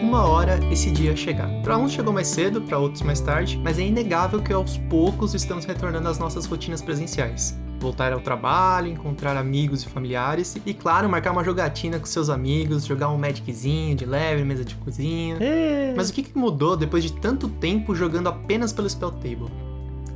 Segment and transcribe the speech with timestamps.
[0.00, 1.48] Uma hora esse dia ia chegar.
[1.62, 5.34] Para uns chegou mais cedo, para outros mais tarde, mas é inegável que aos poucos
[5.34, 11.06] estamos retornando às nossas rotinas presenciais voltar ao trabalho, encontrar amigos e familiares e, claro,
[11.06, 15.36] marcar uma jogatina com seus amigos, jogar um Magiczinho de leve, mesa de cozinha.
[15.38, 15.92] É.
[15.94, 19.50] Mas o que, que mudou depois de tanto tempo jogando apenas pelo Spell Table?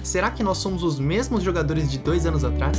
[0.03, 2.79] Será que nós somos os mesmos jogadores de dois anos atrás?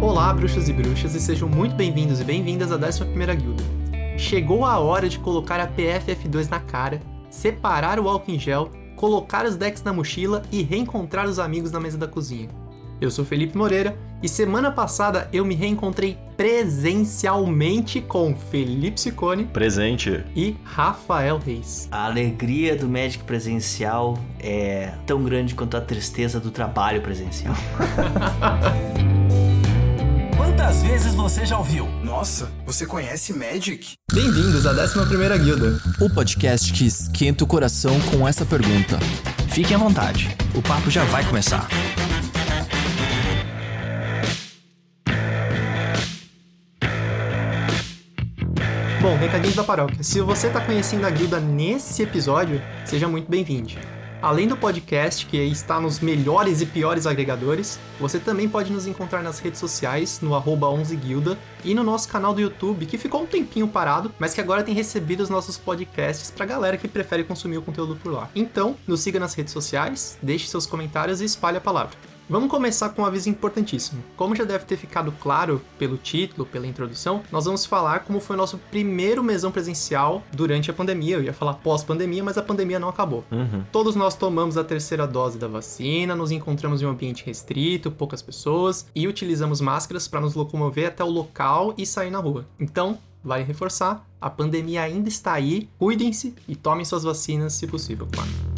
[0.00, 3.04] Olá, bruxas e bruxas, e sejam muito bem-vindos e bem-vindas à 11
[3.36, 3.83] Guilda.
[4.16, 9.44] Chegou a hora de colocar a PFF2 na cara, separar o álcool em gel, colocar
[9.44, 12.48] os decks na mochila e reencontrar os amigos na mesa da cozinha.
[13.00, 19.44] Eu sou Felipe Moreira e semana passada eu me reencontrei presencialmente com Felipe Sicone.
[19.46, 20.24] Presente.
[20.34, 21.88] E Rafael Reis.
[21.90, 27.54] A alegria do Magic presencial é tão grande quanto a tristeza do trabalho presencial.
[30.74, 31.86] Quantas vezes você já ouviu?
[32.02, 33.92] Nossa, você conhece Magic?
[34.12, 35.80] Bem-vindos à 11ª Guilda.
[36.00, 38.98] O podcast que esquenta o coração com essa pergunta.
[39.50, 41.68] Fiquem à vontade, o papo já vai começar.
[49.00, 50.02] Bom, recadinhos da paróquia.
[50.02, 53.74] Se você está conhecendo a guilda nesse episódio, seja muito bem-vindo.
[54.24, 59.22] Além do podcast, que está nos melhores e piores agregadores, você também pode nos encontrar
[59.22, 63.68] nas redes sociais, no 11guilda, e no nosso canal do YouTube, que ficou um tempinho
[63.68, 67.62] parado, mas que agora tem recebido os nossos podcasts pra galera que prefere consumir o
[67.62, 68.30] conteúdo por lá.
[68.34, 72.13] Então, nos siga nas redes sociais, deixe seus comentários e espalhe a palavra.
[72.28, 74.02] Vamos começar com um aviso importantíssimo.
[74.16, 78.34] Como já deve ter ficado claro pelo título, pela introdução, nós vamos falar como foi
[78.34, 81.16] o nosso primeiro mesão presencial durante a pandemia.
[81.16, 83.24] Eu ia falar pós-pandemia, mas a pandemia não acabou.
[83.30, 83.62] Uhum.
[83.70, 88.22] Todos nós tomamos a terceira dose da vacina, nos encontramos em um ambiente restrito, poucas
[88.22, 92.46] pessoas e utilizamos máscaras para nos locomover até o local e sair na rua.
[92.58, 98.08] Então, vale reforçar, a pandemia ainda está aí, cuidem-se e tomem suas vacinas se possível,
[98.10, 98.53] claro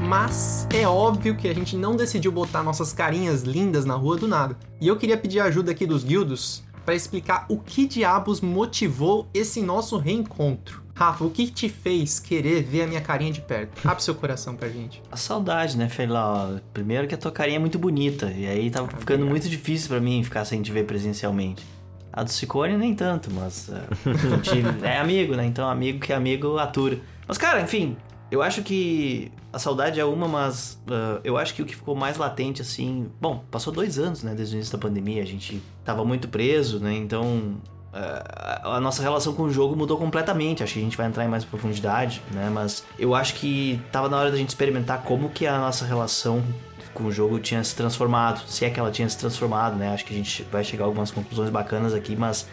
[0.00, 4.28] mas é óbvio que a gente não decidiu botar nossas carinhas lindas na rua do
[4.28, 4.56] nada.
[4.80, 9.28] E eu queria pedir a ajuda aqui dos guildos para explicar o que diabos motivou
[9.34, 10.82] esse nosso reencontro.
[10.94, 13.80] Rafa, o que te fez querer ver a minha carinha de perto?
[13.86, 15.02] Abre seu coração pra gente.
[15.12, 16.62] A saudade, né, Feila?
[16.72, 20.00] Primeiro que a tua carinha é muito bonita, e aí tava ficando muito difícil para
[20.00, 21.64] mim ficar sem te ver presencialmente.
[22.12, 23.68] A do Cicone nem tanto, mas
[24.04, 25.44] uh, é amigo, né?
[25.44, 26.98] Então amigo que é amigo atura.
[27.28, 27.96] Mas cara, enfim,
[28.30, 31.96] eu acho que a saudade é uma, mas uh, eu acho que o que ficou
[31.96, 33.10] mais latente, assim.
[33.20, 36.78] Bom, passou dois anos, né, desde o início da pandemia, a gente tava muito preso,
[36.78, 37.56] né, então.
[37.88, 40.62] Uh, a nossa relação com o jogo mudou completamente.
[40.62, 42.50] Acho que a gente vai entrar em mais profundidade, né?
[42.52, 46.44] Mas eu acho que tava na hora da gente experimentar como que a nossa relação
[46.92, 49.94] com o jogo tinha se transformado, se é que ela tinha se transformado, né?
[49.94, 52.46] Acho que a gente vai chegar a algumas conclusões bacanas aqui, mas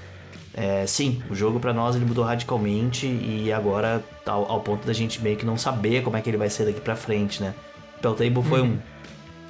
[0.58, 4.94] é, sim, o jogo para nós ele mudou radicalmente e agora ao, ao, ponto da
[4.94, 7.54] gente meio que não saber como é que ele vai ser daqui para frente, né?
[8.02, 8.78] Table foi uhum.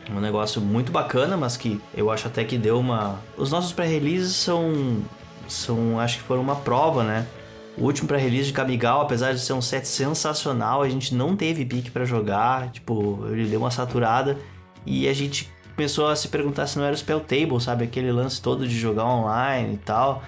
[0.10, 3.20] um, um negócio muito bacana, mas que eu acho até que deu uma.
[3.38, 5.04] Os nossos pré-releases são,
[5.48, 7.28] são, acho que foram uma prova, né?
[7.78, 11.66] O último pré-release de Kamigal, apesar de ser um set sensacional, a gente não teve
[11.66, 14.38] pique para jogar, tipo, ele deu uma saturada
[14.86, 17.84] e a gente começou a se perguntar se não era o Spell Table, sabe?
[17.84, 20.24] Aquele lance todo de jogar online e tal.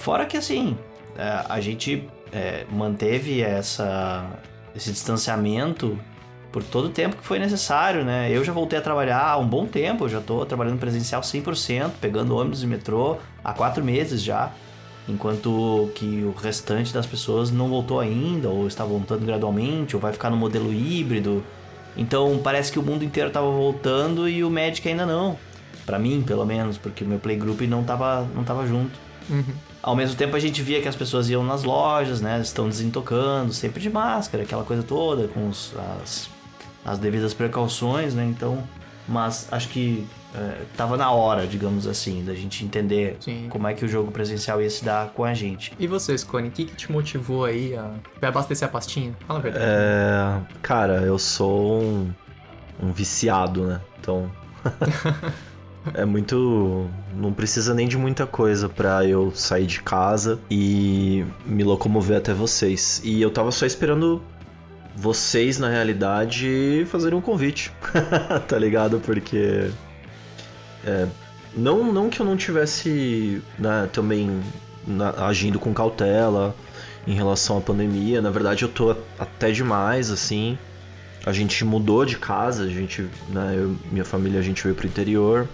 [0.00, 0.78] Fora que assim,
[1.14, 4.26] é, a gente é, manteve essa,
[4.74, 5.98] esse distanciamento
[6.50, 8.30] por todo o tempo que foi necessário, né?
[8.32, 12.34] Eu já voltei a trabalhar há um bom tempo, já estou trabalhando presencial 100%, pegando
[12.34, 14.50] ônibus e metrô há quatro meses já,
[15.06, 20.14] enquanto que o restante das pessoas não voltou ainda, ou está voltando gradualmente, ou vai
[20.14, 21.44] ficar no modelo híbrido.
[21.94, 25.36] Então parece que o mundo inteiro estava voltando e o Magic ainda não.
[25.84, 28.98] para mim, pelo menos, porque o meu playgroup não estava não tava junto.
[29.28, 29.69] Uhum.
[29.82, 32.40] Ao mesmo tempo a gente via que as pessoas iam nas lojas, né?
[32.40, 36.28] Estão desentocando, sempre de máscara, aquela coisa toda, com os, as,
[36.84, 38.24] as devidas precauções, né?
[38.24, 38.62] Então,
[39.08, 43.46] mas acho que é, tava na hora, digamos assim, da gente entender Sim.
[43.48, 45.72] como é que o jogo presencial ia se dar com a gente.
[45.78, 49.14] E você, Scone, o que, que te motivou aí a abastecer a pastinha?
[49.26, 49.64] Fala a verdade.
[49.66, 52.12] É, cara, eu sou um,
[52.80, 53.80] um viciado, né?
[53.98, 54.30] Então.
[55.94, 56.88] É muito.
[57.14, 62.34] Não precisa nem de muita coisa para eu sair de casa e me locomover até
[62.34, 63.00] vocês.
[63.02, 64.22] E eu tava só esperando
[64.94, 67.72] vocês, na realidade, fazerem um convite.
[68.46, 69.00] tá ligado?
[69.00, 69.70] Porque.
[70.84, 71.06] É,
[71.56, 74.40] não, não que eu não tivesse né, também
[74.86, 76.54] na, agindo com cautela
[77.06, 78.20] em relação à pandemia.
[78.20, 80.58] Na verdade, eu tô até demais, assim.
[81.24, 84.86] A gente mudou de casa, a gente, né, eu, minha família, a gente veio pro
[84.86, 85.48] interior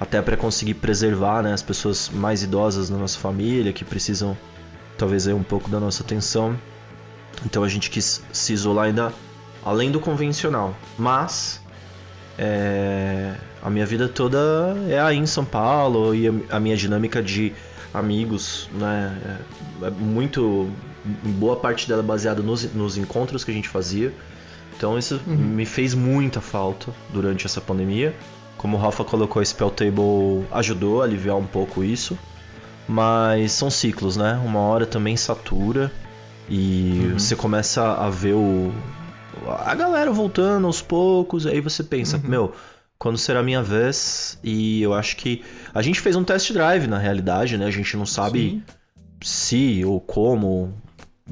[0.00, 4.36] até para conseguir preservar né, as pessoas mais idosas da nossa família que precisam
[4.96, 6.56] talvez aí um pouco da nossa atenção.
[7.44, 9.12] Então a gente quis se isolar ainda
[9.64, 10.74] além do convencional.
[10.96, 11.60] Mas
[12.38, 14.38] é, a minha vida toda
[14.88, 17.52] é aí em São Paulo e a minha dinâmica de
[17.92, 19.18] amigos, né?
[19.82, 20.70] É, é muito.
[21.04, 24.12] Boa parte dela é baseada nos, nos encontros que a gente fazia.
[24.76, 25.34] Então isso uhum.
[25.34, 28.14] me fez muita falta durante essa pandemia.
[28.58, 32.18] Como o Rafa colocou, esse Spell Table ajudou a aliviar um pouco isso.
[32.86, 34.40] Mas são ciclos, né?
[34.44, 35.90] Uma hora também satura
[36.48, 37.18] e uhum.
[37.18, 38.72] você começa a ver o,
[39.46, 42.22] a galera voltando aos poucos, aí você pensa, uhum.
[42.28, 42.54] meu,
[42.98, 44.38] quando será a minha vez?
[44.42, 45.44] E eu acho que
[45.74, 47.66] a gente fez um test drive na realidade, né?
[47.66, 48.62] A gente não sabe Sim.
[49.22, 50.74] se ou como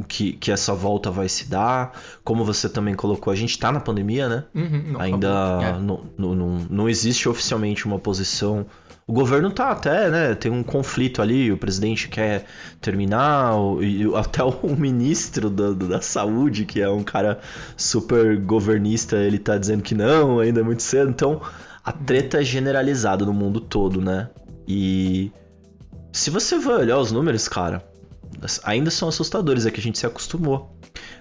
[0.09, 1.93] que, que essa volta vai se dar.
[2.25, 4.45] Como você também colocou, a gente tá na pandemia, né?
[4.55, 5.29] Uhum, Ainda
[5.63, 5.73] é.
[5.79, 8.67] não, não, não, não existe oficialmente uma posição
[9.09, 10.35] o governo tá até, né?
[10.35, 12.45] Tem um conflito ali, o presidente quer
[12.81, 17.39] terminar, e até o ministro da, da saúde, que é um cara
[17.77, 21.09] super governista, ele tá dizendo que não, ainda é muito cedo.
[21.09, 21.41] Então,
[21.85, 24.29] a treta é generalizada no mundo todo, né?
[24.67, 25.31] E
[26.13, 27.89] se você vai olhar os números, cara,
[28.65, 30.77] ainda são assustadores, é que a gente se acostumou.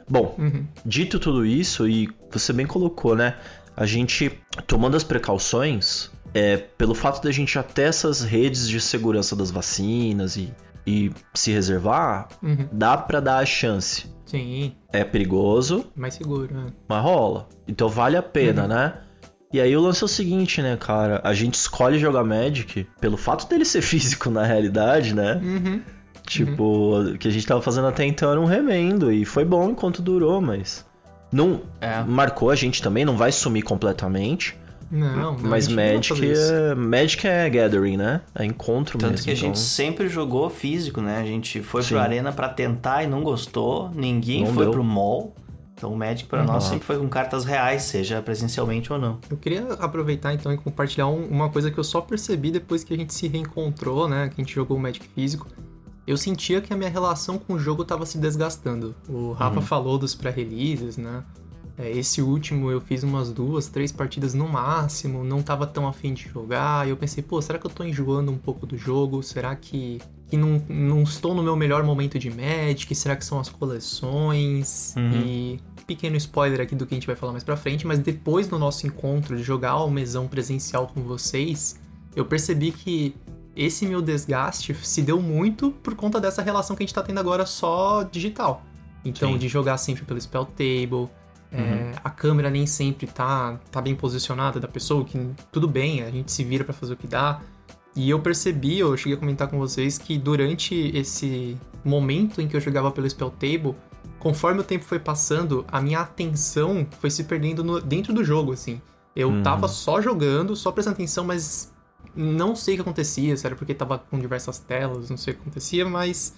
[0.10, 0.66] Bom, uhum.
[0.86, 3.38] dito tudo isso, e você bem colocou, né?
[3.76, 8.80] A gente tomando as precauções, é, pelo fato da gente já ter essas redes de
[8.80, 10.54] segurança das vacinas e,
[10.86, 12.68] e se reservar, uhum.
[12.72, 14.06] dá para dar a chance.
[14.26, 14.74] Sim.
[14.92, 15.92] É perigoso.
[15.96, 16.68] Mais seguro, né?
[16.88, 17.48] Mas rola.
[17.68, 18.68] Então vale a pena, uhum.
[18.68, 18.94] né?
[19.54, 21.22] E aí o lance é o seguinte, né, cara?
[21.24, 25.36] A gente escolhe jogar Magic pelo fato dele ser físico na realidade, né?
[25.36, 25.82] Uhum.
[26.26, 27.14] Tipo, uhum.
[27.14, 29.12] o que a gente tava fazendo até então era um remendo.
[29.12, 30.86] E foi bom enquanto durou, mas.
[31.32, 32.02] Não é.
[32.04, 34.58] marcou a gente também, não vai sumir completamente.
[34.90, 38.22] Não, não Mas Magic é, Magic é gathering, né?
[38.36, 39.26] É encontro Tanto mesmo.
[39.26, 39.56] que a gente então.
[39.56, 41.20] sempre jogou físico, né?
[41.20, 41.90] A gente foi Sim.
[41.90, 43.90] pro Arena para tentar e não gostou.
[43.94, 44.72] Ninguém não foi deu.
[44.72, 45.34] pro mall.
[45.74, 46.48] Então o Magic para uhum.
[46.48, 49.20] nós sempre foi com cartas reais, seja presencialmente ou não.
[49.30, 52.94] Eu queria aproveitar então e compartilhar um, uma coisa que eu só percebi depois que
[52.94, 54.30] a gente se reencontrou, né?
[54.30, 55.48] Que a gente jogou o Magic físico.
[56.08, 58.96] Eu sentia que a minha relação com o jogo estava se desgastando.
[59.10, 59.62] O Rafa uhum.
[59.66, 61.24] falou dos pré-releases, né?
[61.78, 66.14] É, esse último eu fiz umas duas, três partidas no máximo, não tava tão afim
[66.14, 66.88] de jogar.
[66.88, 69.22] E eu pensei, pô, será que eu tô enjoando um pouco do jogo?
[69.22, 70.00] Será que,
[70.30, 72.94] que não, não estou no meu melhor momento de Magic?
[72.96, 74.94] Será que são as coleções?
[74.96, 75.12] Uhum.
[75.12, 78.48] E pequeno spoiler aqui do que a gente vai falar mais pra frente, mas depois
[78.48, 81.80] do nosso encontro de jogar o mesão presencial com vocês,
[82.16, 83.16] eu percebi que
[83.56, 87.20] esse meu desgaste se deu muito por conta dessa relação que a gente tá tendo
[87.20, 88.64] agora só digital.
[89.04, 89.38] Então, Sim.
[89.38, 91.10] de jogar sempre pelo Spell Table,
[91.52, 91.92] é, uhum.
[92.04, 95.18] a câmera nem sempre tá, tá bem posicionada da pessoa, que
[95.52, 97.40] tudo bem, a gente se vira para fazer o que dá.
[97.96, 102.56] E eu percebi, eu cheguei a comentar com vocês, que durante esse momento em que
[102.56, 103.76] eu jogava pelo Spell Table,
[104.20, 108.52] conforme o tempo foi passando, a minha atenção foi se perdendo no, dentro do jogo,
[108.52, 108.82] assim.
[109.16, 109.44] Eu uhum.
[109.44, 111.72] tava só jogando, só prestando atenção, mas
[112.16, 115.42] não sei o que acontecia, era porque tava com diversas telas, não sei o que
[115.42, 116.36] acontecia, mas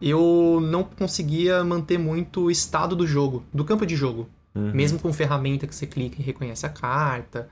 [0.00, 4.28] eu não conseguia manter muito o estado do jogo, do campo de jogo.
[4.54, 4.72] Uhum.
[4.72, 7.48] Mesmo com ferramenta que você clica e reconhece a carta.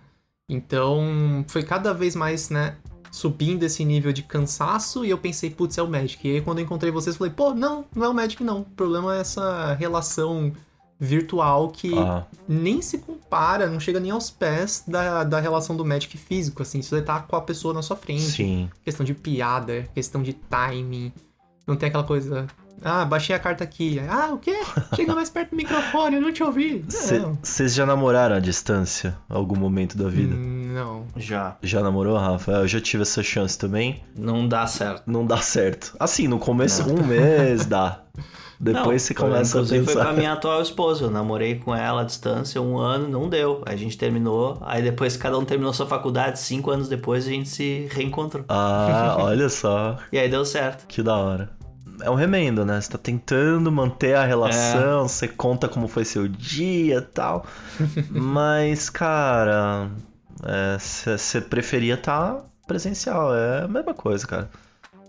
[0.48, 2.76] Então, foi cada vez mais, né,
[3.10, 6.26] subindo esse nível de cansaço e eu pensei, putz, é o Magic.
[6.26, 8.60] E aí quando eu encontrei vocês, eu falei, pô, não, não é o Magic não.
[8.60, 10.52] O problema é essa relação
[10.98, 12.24] virtual que ah.
[12.48, 16.82] nem se compara, não chega nem aos pés da, da relação do Magic físico, assim,
[16.82, 18.22] se você tá com a pessoa na sua frente.
[18.22, 18.70] Sim.
[18.84, 21.12] Questão de piada, questão de timing.
[21.66, 22.46] Não tem aquela coisa,
[22.82, 24.00] ah, baixei a carta aqui.
[24.08, 24.56] Ah, o quê?
[24.94, 26.84] Chega mais perto do microfone, eu não te ouvi.
[27.42, 29.16] Vocês já namoraram à distância?
[29.28, 30.34] Algum momento da vida?
[30.34, 31.04] Não.
[31.16, 31.56] Já.
[31.62, 32.52] Já namorou, Rafa?
[32.52, 34.02] Eu já tive essa chance também.
[34.16, 35.02] Não dá certo.
[35.06, 35.96] Não dá certo.
[35.98, 37.02] Assim, no começo, não.
[37.02, 38.02] um mês dá.
[38.60, 39.84] Depois não, você começa a pensar.
[39.84, 41.04] foi com a minha atual esposa.
[41.04, 43.62] Eu namorei com ela à distância um ano, não deu.
[43.64, 44.58] A gente terminou.
[44.62, 46.40] Aí depois cada um terminou sua faculdade.
[46.40, 48.44] Cinco anos depois a gente se reencontrou.
[48.48, 49.96] Ah, olha só.
[50.12, 50.86] e aí deu certo.
[50.86, 51.58] Que da hora
[52.00, 52.80] é um remendo, né?
[52.80, 55.08] Você tá tentando manter a relação, é.
[55.08, 57.44] você conta como foi seu dia e tal.
[58.10, 59.90] Mas, cara,
[60.78, 63.34] você é, preferia estar tá presencial.
[63.34, 64.50] É a mesma coisa, cara.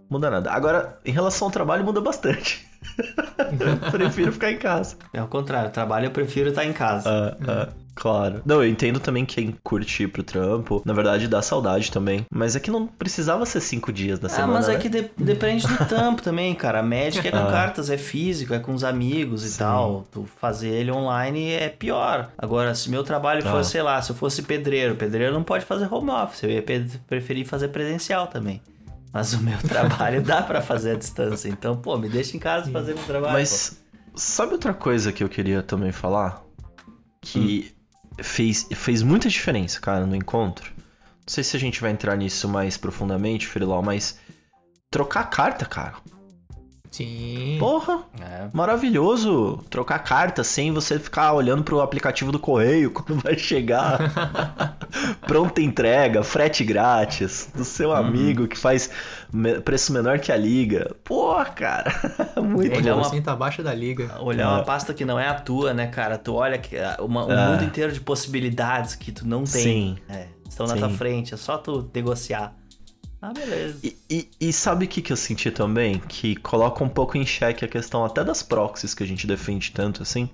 [0.09, 0.51] Muda nada.
[0.51, 2.67] Agora, em relação ao trabalho, muda bastante.
[3.91, 4.95] prefiro ficar em casa.
[5.13, 7.09] É o contrário, trabalho eu prefiro estar em casa.
[7.09, 7.89] Uh, uh.
[7.99, 8.41] Claro.
[8.45, 10.81] Não, eu entendo também quem curte ir pro trampo.
[10.85, 12.25] Na verdade, dá saudade também.
[12.33, 14.53] Mas é que não precisava ser cinco dias da semana.
[14.53, 14.79] Ah, mas é né?
[14.79, 16.81] que de depende do trampo também, cara.
[16.81, 17.51] Médica é com ah.
[17.51, 19.59] cartas, é físico, é com os amigos e Sim.
[19.59, 20.07] tal.
[20.11, 22.29] Tu fazer ele online é pior.
[22.37, 23.51] Agora, se meu trabalho ah.
[23.51, 26.43] fosse, sei lá, se eu fosse pedreiro, pedreiro não pode fazer home office.
[26.43, 26.63] Eu ia
[27.05, 28.61] preferir fazer presencial também.
[29.11, 31.49] Mas o meu trabalho dá para fazer à distância.
[31.49, 33.33] Então, pô, me deixa em casa fazer meu trabalho.
[33.33, 33.69] Mas.
[33.81, 36.43] Pô Sabe outra coisa que eu queria também falar?
[37.21, 37.73] Que
[38.21, 40.73] fez, fez muita diferença, cara, no encontro.
[40.75, 44.19] Não sei se a gente vai entrar nisso mais profundamente, Freelau, mas
[44.89, 45.95] trocar carta, cara.
[46.91, 47.57] Sim.
[47.59, 48.49] Porra, É.
[48.51, 53.99] maravilhoso trocar carta sem você ficar olhando pro aplicativo do correio quando vai chegar.
[55.27, 58.89] Pronta entrega, frete grátis, do seu amigo que faz
[59.63, 60.95] preço menor que a liga.
[61.03, 61.91] Porra, cara.
[62.41, 63.01] Muito Ele é bom.
[63.07, 64.17] uma- tá abaixo da liga.
[64.21, 64.47] Olhar É.
[64.47, 66.17] uma pasta que não é a tua, né, cara?
[66.17, 67.47] Tu olha que, ah, uma- um É.
[67.51, 69.61] mundo inteiro de possibilidades que tu não tem.
[69.63, 69.97] Sim.
[70.09, 70.79] É, estão na Sim.
[70.79, 72.53] tua frente, é só tu negociar.
[73.21, 73.79] Ah, beleza.
[73.83, 75.99] E, e- e sabe o que, que eu senti também?
[75.99, 79.71] Que coloca um pouco em xeque a questão até das proxies que a gente defende
[79.71, 80.29] tanto assim.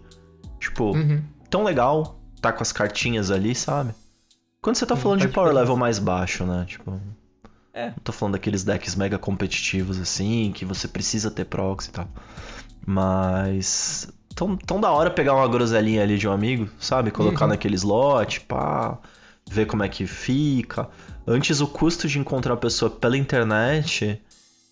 [0.60, 1.24] Tipo, Uhum.
[1.50, 3.94] tão legal tá com as cartinhas ali, sabe?
[4.62, 6.66] Quando você tá falando de power level mais baixo, né?
[6.68, 7.00] Tipo.
[7.74, 7.88] É.
[7.88, 12.08] Não tô falando daqueles decks mega competitivos assim, que você precisa ter proxy e tal.
[12.86, 14.08] Mas.
[14.36, 17.10] Tão, tão da hora pegar uma groselinha ali de um amigo, sabe?
[17.10, 17.52] Colocar Uhum.
[17.52, 18.98] naquele slot, pá.
[19.50, 20.90] Ver como é que fica.
[21.28, 24.22] Antes o custo de encontrar a pessoa pela internet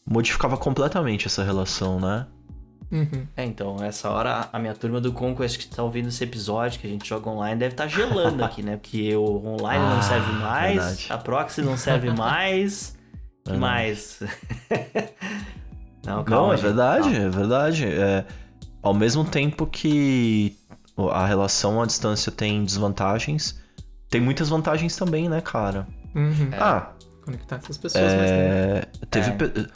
[0.05, 2.27] modificava completamente essa relação, né?
[2.91, 3.25] Uhum.
[3.35, 6.85] É, então, essa hora a minha turma do Conquest que tá ouvindo esse episódio que
[6.85, 8.77] a gente joga online deve estar gelando aqui, né?
[8.77, 11.05] Porque o online Ah, não serve mais, verdade.
[11.09, 12.95] a proxy não serve mais.
[13.43, 13.59] que Verdade.
[13.59, 14.19] mais?
[16.05, 16.47] não, calma.
[16.47, 17.17] Não, é gente, verdade, calma.
[17.17, 17.85] é verdade.
[17.87, 18.25] É,
[18.81, 20.55] ao mesmo tempo que
[21.11, 23.59] a relação à distância tem desvantagens,
[24.09, 25.87] tem muitas vantagens também, né, cara?
[26.15, 26.49] Uhum.
[26.53, 26.93] Ah,
[27.23, 28.31] Conectar essas pessoas mais tempo.
[28.31, 29.33] é, teve, É.
[29.33, 29.67] pe-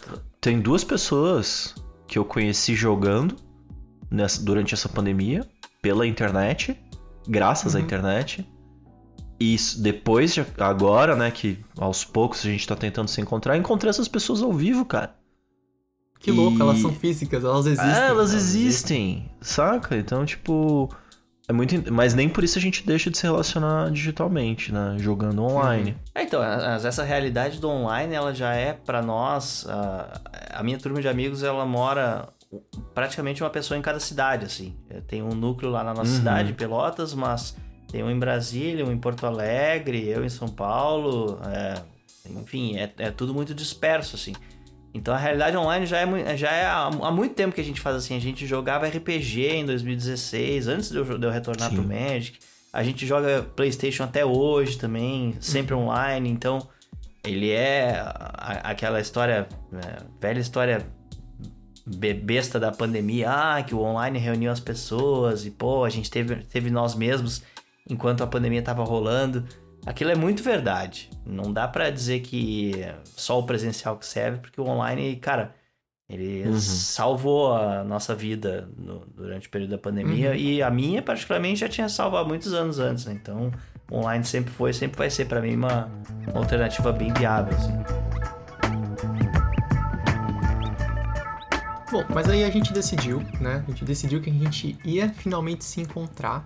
[0.41, 1.73] tem duas pessoas
[2.05, 3.35] que eu conheci jogando
[4.11, 5.47] nessa- durante essa pandemia
[5.81, 6.77] pela internet,
[7.27, 7.85] graças à Uhum.
[7.85, 8.45] internet.
[9.39, 13.55] E isso- depois, de- agora, né, que aos poucos a gente tá tentando se encontrar,
[13.55, 15.15] encontrei essas pessoas ao vivo, cara.
[16.19, 17.93] Que louco, e- elas são físicas, elas existem.
[17.93, 19.95] É, elas existem, saca?
[19.95, 20.89] Então, tipo.
[21.49, 21.93] É muito.
[21.93, 24.95] Mas nem por isso a gente deixa de se relacionar digitalmente, né?
[24.99, 25.95] Jogando online.
[26.13, 29.65] É, então, essa realidade do online, ela já é pra nós.
[29.69, 30.21] A,
[30.59, 32.27] a minha turma de amigos, ela mora
[32.93, 34.75] praticamente uma pessoa em cada cidade, assim.
[34.89, 36.17] É, Tem um núcleo lá na nossa Uhum.
[36.17, 37.55] cidade, Pelotas, mas
[37.89, 41.39] tem um em Brasília, um em Porto Alegre, eu em São Paulo.
[41.45, 41.75] é,
[42.29, 44.33] enfim, é, é tudo muito disperso, assim.
[44.97, 47.95] Então a realidade online já é, já é há, muito tempo que a gente faz
[47.95, 48.15] assim.
[48.15, 51.75] A gente jogava RPG em 2016, antes de eu, de eu retornar Sim.
[51.77, 52.39] pro Magic.
[52.73, 56.29] A gente joga PlayStation até hoje também, sempre online.
[56.29, 56.67] Então
[57.23, 60.85] ele é a- aquela história, é, velha história
[61.85, 63.29] be- besta da pandemia.
[63.29, 67.41] Ah, que o online reuniu as pessoas e pô, a gente teve, teve nós mesmos
[67.89, 69.45] enquanto a pandemia tava rolando.
[69.87, 71.09] Aquilo é muito verdade.
[71.25, 72.73] Não dá pra dizer que
[73.05, 75.55] só o presencial que serve, porque o online, cara,
[76.09, 76.59] ele Uhum.
[76.59, 80.35] salvou a nossa vida no- durante o período da pandemia Uhum.
[80.35, 83.13] e a minha, particularmente, já tinha salvo há muitos anos antes, né?
[83.13, 83.49] Então,
[83.89, 85.89] o online sempre foi, sempre vai ser pra mim uma,
[86.27, 87.73] uma alternativa bem viável, assim.
[91.89, 93.63] Bom, mas aí a gente decidiu, né?
[93.65, 96.45] A gente decidiu que a gente ia finalmente se encontrar.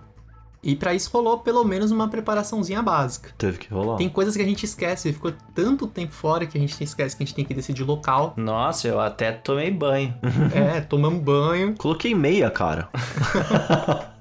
[0.62, 3.30] E pra isso rolou pelo menos uma preparaçãozinha básica.
[3.36, 3.96] Teve que rolar.
[3.96, 7.22] Tem coisas que a gente esquece, ficou tanto tempo fora que a gente esquece que
[7.22, 8.32] a gente tem que decidir local.
[8.36, 10.14] Nossa, eu até tomei banho.
[10.54, 11.74] é, tomamos banho.
[11.76, 12.88] Coloquei meia, cara.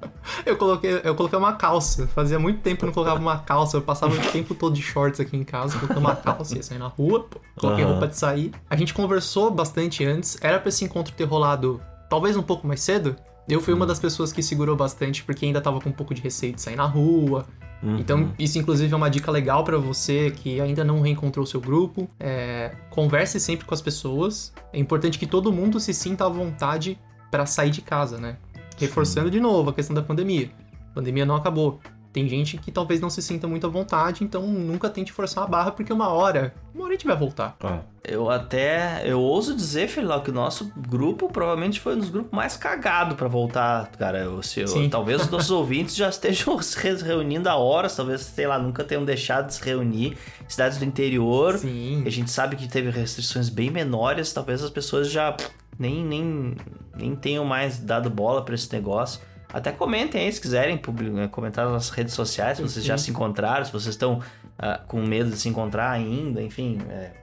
[0.46, 2.08] Eu coloquei, eu coloquei uma calça.
[2.08, 3.78] Fazia muito tempo que eu não colocava uma calça.
[3.78, 6.78] Eu passava o tempo todo de shorts aqui em casa, coloquei uma calça, ia sair
[6.78, 7.94] na rua, pô, coloquei Aham.
[7.94, 8.52] roupa de sair.
[8.70, 10.38] A gente conversou bastante antes.
[10.42, 13.16] Era pra esse encontro ter rolado talvez um pouco mais cedo.
[13.52, 16.22] Eu fui uma das pessoas que segurou bastante porque ainda tava com um pouco de
[16.22, 17.46] receio de sair na rua.
[17.84, 17.98] Uhum.
[17.98, 22.10] Então, isso inclusive é uma dica legal pra você que ainda não reencontrou seu grupo.
[22.18, 24.54] É, converse sempre com as pessoas.
[24.72, 26.98] É importante que todo mundo se sinta à vontade
[27.30, 28.38] pra sair de casa, né?
[28.78, 30.50] Reforçando de novo a questão da pandemia.
[30.92, 31.82] A pandemia não acabou.
[32.14, 35.48] Tem gente que talvez não se sinta muito à vontade, então nunca tente forçar a
[35.48, 37.56] barra, porque uma hora, uma hora a gente vai voltar.
[37.64, 39.02] Ah, Eu até.
[39.06, 43.16] Eu ouso dizer, Filau, que o nosso grupo provavelmente foi um dos grupos mais cagados
[43.16, 44.30] pra voltar, cara.
[44.30, 44.90] O seu, Sim.
[44.90, 48.84] talvez os nossos ouvintes já estejam se re- reunindo há horas, talvez, sei lá, nunca
[48.84, 50.18] tenham deixado de se reunir.
[50.50, 51.58] Cidades do interior.
[51.60, 52.04] Sim.
[52.06, 55.36] A gente sabe que teve restrições bem menores, talvez as pessoas já
[55.80, 56.56] nem, nem,
[56.96, 59.22] nem tenham mais dado bola pra esse negócio.
[59.54, 63.12] Até comentem aí se quiserem eh, comentar nas nossas redes sociais, se vocês já se
[63.12, 64.22] encontraram, se vocês estão
[64.58, 66.78] ah, com medo de se encontrar ainda, enfim.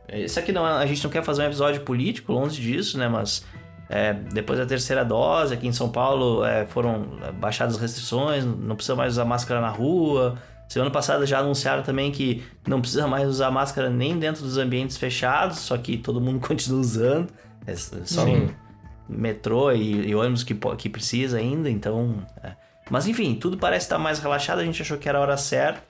[0.08, 2.98] É, isso aqui não, é- a gente não quer fazer um episódio político, longe disso,
[2.98, 3.08] né?
[3.08, 3.44] Mas
[3.88, 7.06] é, depois da terceira dose, aqui em São Paulo é, foram
[7.40, 10.36] baixadas as restrições, não precisa mais usar máscara na rua.
[10.68, 14.98] Semana passada já anunciaram também que não precisa mais usar máscara nem dentro dos ambientes
[14.98, 17.28] fechados, só que todo mundo continua usando.
[17.66, 18.36] É só Sim.
[18.36, 18.48] um,
[19.08, 22.24] metrô e, e ônibus que, que precisa ainda, então.
[22.42, 22.52] é.
[22.90, 25.82] Mas enfim, tudo parece estar mais relaxado, a gente achou que era a hora certa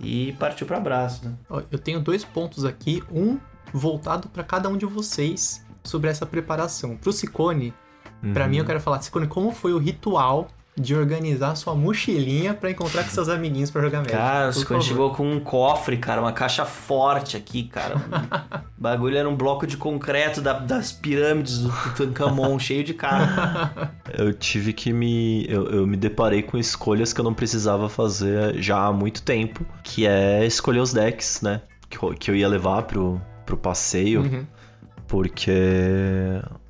[0.00, 1.34] e partiu para abraço, né?
[1.70, 3.38] Eu tenho dois pontos aqui, um
[3.72, 6.96] voltado pra cada um de vocês sobre essa preparação.
[6.96, 7.72] Pro Cicone,
[8.32, 8.50] pra Uhum.
[8.50, 13.04] mim eu quero falar, Cicone, como foi o ritual de organizar sua mochilinha pra encontrar
[13.04, 14.16] com seus amiguinhos pra jogar Magic?
[14.16, 14.82] Cara, o quando favor.
[14.82, 17.96] chegou com um cofre, cara, uma caixa forte aqui, cara.
[18.78, 23.92] O bagulho era um bloco de concreto da- das pirâmides do Tutankhamon, cheio de cara.
[24.18, 25.46] Eu tive que me.
[25.48, 29.64] Eu, eu me deparei com escolhas que eu não precisava fazer já há muito tempo,
[29.84, 31.60] que é escolher os decks, né?
[31.88, 34.22] Que eu, que eu ia levar pro, pro passeio.
[34.22, 34.44] Uhum.
[35.12, 35.52] Porque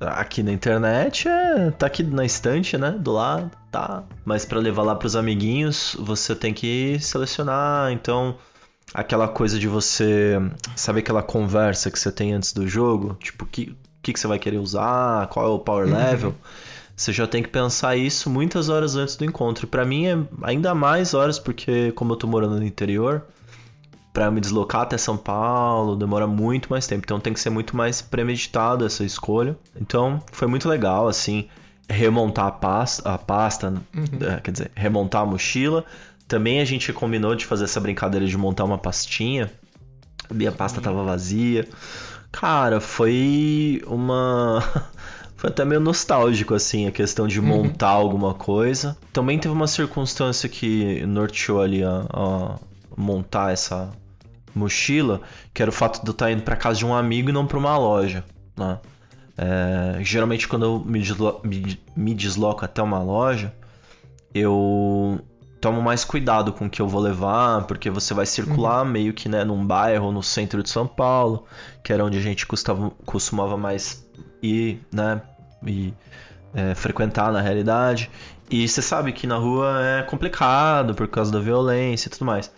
[0.01, 2.91] aqui na internet é, tá aqui na estante, né?
[2.91, 4.03] Do lado, tá.
[4.25, 7.93] Mas pra levar lá pros amiguinhos, você tem que selecionar.
[7.93, 8.35] Então,
[8.93, 10.33] aquela coisa de você.
[10.75, 13.13] Sabe aquela conversa que você tem antes do jogo?
[13.13, 15.27] Tipo, o que, que, que você vai querer usar?
[15.27, 16.35] Qual é o power level?
[16.97, 19.67] Você já tem que pensar isso muitas horas antes do encontro.
[19.67, 23.25] Pra mim é ainda mais horas, porque como eu tô morando no interior,
[24.13, 27.75] Pra me deslocar até São Paulo demora muito mais tempo, então tem que ser muito
[27.75, 29.57] mais premeditado essa escolha.
[29.75, 31.47] Então foi muito legal, assim,
[31.89, 35.83] remontar a pasta, a pasta eh, quer dizer, remontar a mochila.
[36.27, 39.51] Também a gente combinou de fazer essa brincadeira de montar uma pastinha.
[40.29, 41.67] A minha pasta tava vazia.
[42.31, 44.63] Cara, foi uma.
[45.35, 48.95] Foi até meio nostálgico, assim, a questão de montar alguma coisa.
[49.11, 52.59] Também teve uma circunstância que norteou ali a, a
[52.95, 53.91] montar essa
[54.55, 55.21] mochila,
[55.53, 57.45] que era o fato de eu estar indo pra casa de um amigo e não
[57.47, 58.23] pra uma loja,
[58.57, 58.79] né?
[59.37, 63.51] É, geralmente quando eu me, deslo- me- me desloco até uma loja,
[64.33, 65.19] eu
[65.59, 69.29] tomo mais cuidado com o que eu vou levar, porque você vai circular meio que
[69.29, 71.45] né, num bairro no centro de São Paulo,
[71.83, 74.05] que era onde a gente custava, costumava mais
[74.41, 75.21] ir, né?
[75.65, 75.93] E
[76.53, 78.11] é, frequentar na realidade.
[78.51, 82.51] E você sabe que na rua é complicado por causa da violência e tudo mais.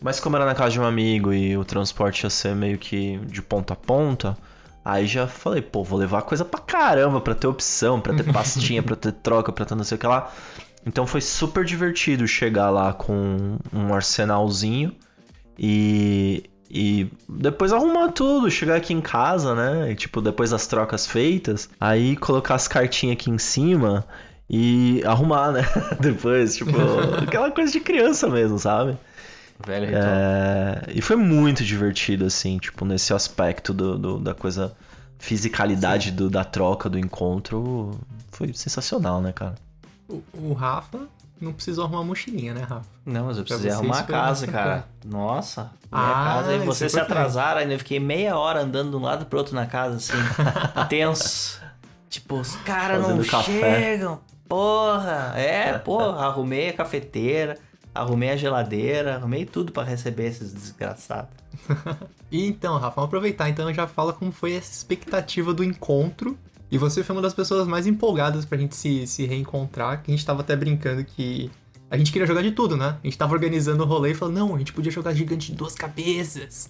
[0.00, 3.18] Mas como era na casa de um amigo e o transporte ia ser meio que
[3.26, 4.36] de ponta a ponta,
[4.84, 8.82] aí já falei, pô, vou levar coisa pra caramba pra ter opção, pra ter pastinha,
[8.82, 10.32] pra ter troca, pra ter não sei o que lá.
[10.86, 14.94] Então foi super divertido chegar lá com um arsenalzinho
[15.58, 19.90] e, e depois arrumar tudo, chegar aqui em casa, né?
[19.90, 24.06] E, tipo, depois das trocas feitas, aí colocar as cartinhas aqui em cima
[24.48, 25.62] e arrumar, né?
[25.98, 26.70] depois, tipo,
[27.20, 28.96] aquela coisa de criança mesmo, sabe?
[29.64, 30.04] Velho ritual.
[30.04, 34.74] É, e foi muito divertido, assim, tipo, nesse aspecto do, do- da coisa,
[35.18, 37.98] fisicalidade do- da troca, do encontro.
[38.32, 39.54] Foi sensacional, né, cara?
[40.08, 41.00] O, o Rafa
[41.40, 42.86] não precisou arrumar mochilinha, né, Rafa?
[43.04, 44.84] Não, mas eu precisei vocês arrumar a casa, bastante cara.
[45.04, 46.52] Nossa, minha Ah, casa.
[46.52, 46.98] E é se importante.
[47.00, 50.12] atrasaram, ainda eu fiquei meia hora andando de um lado pro outro na casa, assim,
[50.88, 51.60] tenso.
[52.10, 53.80] Tipo, os caras não café.
[53.80, 54.20] chegam.
[54.48, 55.32] Porra!
[55.36, 57.58] É, porra, arrumei a cafeteira,
[57.96, 61.30] arrumei a geladeira, arrumei tudo pra receber esses desgraçados.
[62.30, 66.36] E então, Rafa, vamos aproveitar então já fala como foi essa expectativa do encontro.
[66.70, 70.14] E você foi uma das pessoas mais empolgadas pra gente se, se reencontrar, que a
[70.14, 71.48] gente tava até brincando que
[71.88, 72.96] a gente queria jogar de tudo, né?
[73.00, 75.56] A gente tava organizando o rolê e falou, não, a gente podia jogar gigante de
[75.56, 76.68] duas cabeças.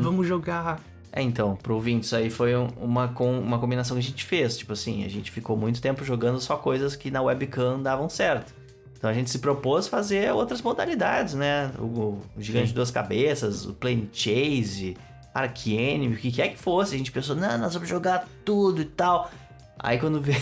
[0.00, 0.80] Vamos jogar.
[1.12, 4.24] É, então, pro ouvinte, isso aí foi um- uma, com, uma combinação que a gente
[4.24, 4.56] fez.
[4.56, 8.54] Tipo assim, a gente ficou muito tempo jogando só coisas que na webcam davam certo.
[9.02, 11.72] Então a gente se propôs fazer outras modalidades, né?
[11.76, 14.96] O, o Gigante de Duas Cabeças, o Plane Chase,
[15.34, 16.94] Ark Enemy, o que quer que fosse.
[16.94, 19.28] A gente pensou, não, nós vamos jogar tudo e tal.
[19.76, 20.34] Aí quando vê.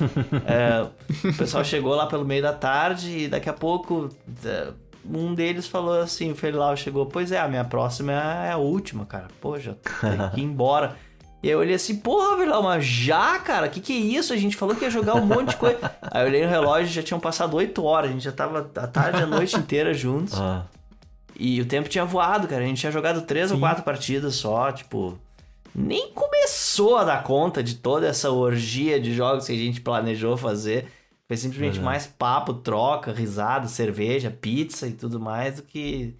[0.46, 0.88] é,
[1.28, 4.08] o pessoal chegou lá pelo meio da tarde e daqui a pouco.
[4.42, 4.72] é,
[5.04, 9.04] Um deles falou assim, o Felilau chegou, pois é, a minha próxima é a última,
[9.04, 9.28] cara.
[9.38, 10.96] Pô, já tem que ir embora.
[11.42, 13.68] E aí eu olhei assim, porra, Vilau, mas já, cara?
[13.68, 14.32] Que que é isso?
[14.32, 15.78] A gente falou que ia jogar um monte de coisa.
[16.02, 18.86] aí eu olhei no relógio, já tinham passado 8 horas, a gente já tava a
[18.86, 20.34] tarde e a noite inteira juntos.
[20.34, 20.64] Ah,
[21.38, 22.64] E o tempo tinha voado, cara.
[22.64, 23.60] A gente tinha jogado três ou Sim.
[23.60, 25.16] quatro partidas só, tipo.
[25.74, 30.36] Nem começou a dar conta de toda essa orgia de jogos que a gente planejou
[30.36, 30.86] fazer.
[31.28, 36.16] Foi simplesmente mais papo, troca, risada, cerveja, pizza e tudo mais do que.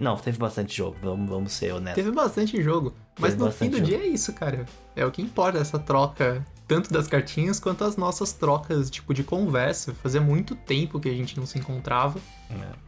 [0.00, 1.94] Não, teve bastante jogo, vamos, vamos ser honestos.
[2.04, 2.92] Teve bastante jogo.
[3.18, 4.66] Mas Teve no fim do bastante dia é isso, cara.
[4.94, 9.24] É o que importa, essa troca, tanto das cartinhas quanto as nossas trocas, tipo, de
[9.24, 9.94] conversa.
[10.02, 12.20] Fazia muito tempo que a gente não se encontrava.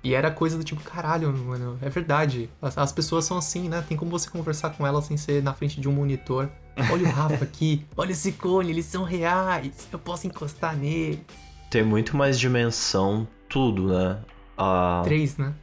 [0.03, 2.51] E era coisa do tipo, caralho, mano, é verdade.
[2.61, 3.83] As, as pessoas são assim, né?
[3.89, 6.51] Tem como você conversar com elas sem ser na frente de um monitor.
[6.93, 11.25] Olha o Rafa aqui, olha esse cone, eles são reais, eu posso encostar nele.
[11.71, 14.19] tem muito mais dimensão, tudo, né?
[14.59, 15.55] Ah, Três, né?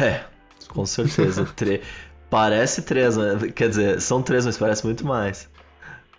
[0.00, 0.24] É,
[0.72, 1.44] com certeza.
[1.56, 1.82] Tre...
[2.30, 3.36] Parece três, né?
[3.54, 5.50] Quer dizer, são três, mas parece muito mais.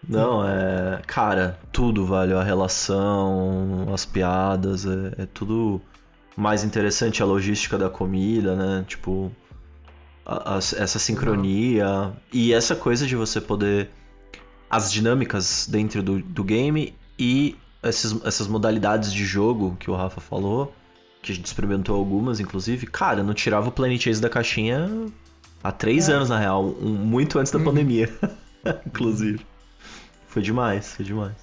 [0.07, 1.01] Não, é.
[1.07, 2.37] Cara, tudo, velho.
[2.37, 5.81] A relação, as piadas, é, é tudo
[6.37, 7.23] mais interessante.
[7.23, 8.85] A logística da comida, né?
[8.87, 9.31] Tipo,
[10.23, 12.13] a- a- essa sincronia.
[12.31, 13.89] E essa coisa de você poder.
[14.69, 20.21] As dinâmicas dentro do, do game e esses, essas modalidades de jogo que o Rafa
[20.21, 20.73] falou.
[21.23, 22.85] Que a gente experimentou algumas, inclusive.
[22.85, 24.89] Cara, não tirava o Planet Chase da caixinha
[25.63, 26.63] há três anos, na real.
[26.81, 28.13] um- muito antes da pandemia.
[28.85, 29.45] inclusive.
[30.27, 31.33] Foi demais, foi demais.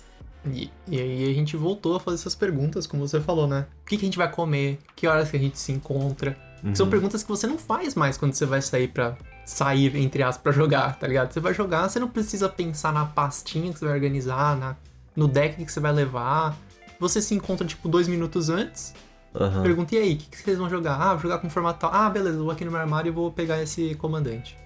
[0.46, 3.66] E, e aí a gente voltou a fazer essas perguntas, como você falou, né?
[3.82, 4.78] O que, que a gente vai comer?
[4.96, 6.36] Que horas que a gente se encontra?
[6.74, 6.90] São Uhum.
[6.90, 9.16] perguntas que você não faz mais quando você vai sair pra.
[9.46, 11.32] Sair, entre aspas, pra jogar, tá ligado?
[11.32, 14.76] Você vai jogar, você não precisa pensar na pastinha que você vai organizar, na,
[15.16, 16.56] no deck que você vai levar.
[17.00, 18.94] Você se encontra, tipo, dois minutos antes,
[19.34, 19.62] Aham.
[19.62, 21.00] pergunta, e aí, o que, que vocês vão jogar?
[21.00, 21.90] Ah, vou jogar com formato tal.
[21.94, 24.56] Ah, beleza, vou aqui no meu armário e vou pegar esse comandante.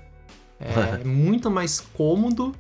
[0.61, 2.55] É muito mais cômodo.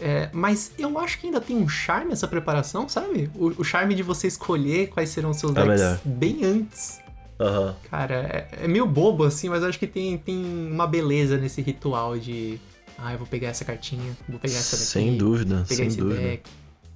[0.00, 3.30] é, mas eu acho que ainda tem um charme essa preparação, sabe?
[3.34, 6.00] O, o charme de você escolher quais serão os seus É decks melhor.
[6.04, 7.00] bem antes.
[7.38, 7.76] Aham.
[7.90, 10.36] Cara, é, é meio bobo assim, mas eu acho que tem, tem
[10.70, 12.58] uma beleza nesse ritual de.
[12.98, 14.88] Ah, eu vou pegar essa cartinha, vou pegar essa daqui.
[14.88, 16.20] Sem dúvida, Pegar sem esse dúvida.
[16.20, 16.50] deck.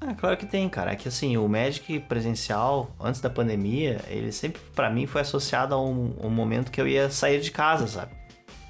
[0.08, 0.92] É, claro que tem, cara.
[0.92, 5.74] É que assim, o Magic presencial, antes da pandemia, ele sempre, pra mim, foi associado
[5.74, 8.12] a um, um momento que eu ia sair de casa, sabe?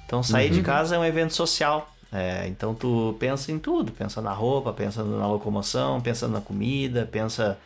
[0.05, 1.91] Então, sair de casa é um evento social.
[2.11, 3.91] É, então, tu pensa em tudo.
[3.91, 7.57] Pensa na roupa, pensa na locomoção, pensa na comida, pensa...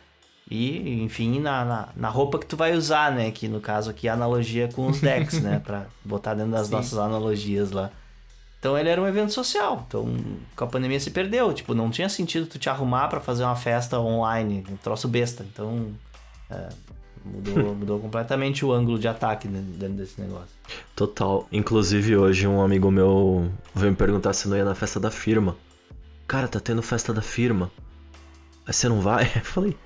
[0.50, 3.30] E, enfim, na, na, na roupa que tu vai usar, né?
[3.30, 5.60] Que, no caso aqui, é a analogia com os decks, né?
[5.64, 6.72] Pra botar dentro das Sim.
[6.72, 7.92] nossas analogias lá.
[8.60, 9.84] Então ele era um evento social.
[9.88, 10.14] Então
[10.54, 11.52] com a pandemia se perdeu.
[11.52, 15.44] Tipo, não tinha sentido tu te arrumar pra fazer uma festa online, um troço besta.
[15.50, 15.88] Então
[16.50, 16.68] é,
[17.24, 20.50] mudou, mudou completamente o ângulo de ataque dentro desse negócio.
[20.94, 21.48] Total.
[21.50, 25.56] Inclusive, hoje um amigo meu veio me perguntar se não ia na festa da firma.
[26.28, 27.70] Cara, tá tendo festa da firma.
[28.66, 29.24] Aí você não vai?
[29.34, 29.76] Eu falei,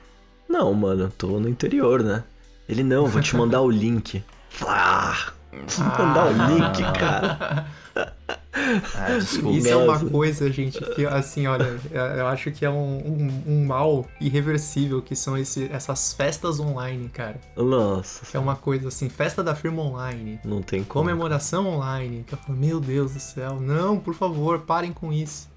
[0.49, 2.25] não, mano, tô no interior, né?
[2.69, 4.23] Ele, não, vou te mandar o link.
[4.63, 5.33] Ah,
[5.79, 7.67] mandar o link, cara.
[8.57, 9.59] Ah, desculpa.
[9.59, 13.67] Isso é uma coisa, gente, que assim, olha, eu acho que é um, um, um
[13.67, 17.41] mal irreversível que são esse, essas festas online, cara.
[17.57, 21.05] Nossa, É uma coisa assim, festa da firma online, não tem como.
[21.05, 22.25] comemoração online.
[22.27, 25.49] Que eu falo, meu Deus do céu, não, por favor, parem com isso.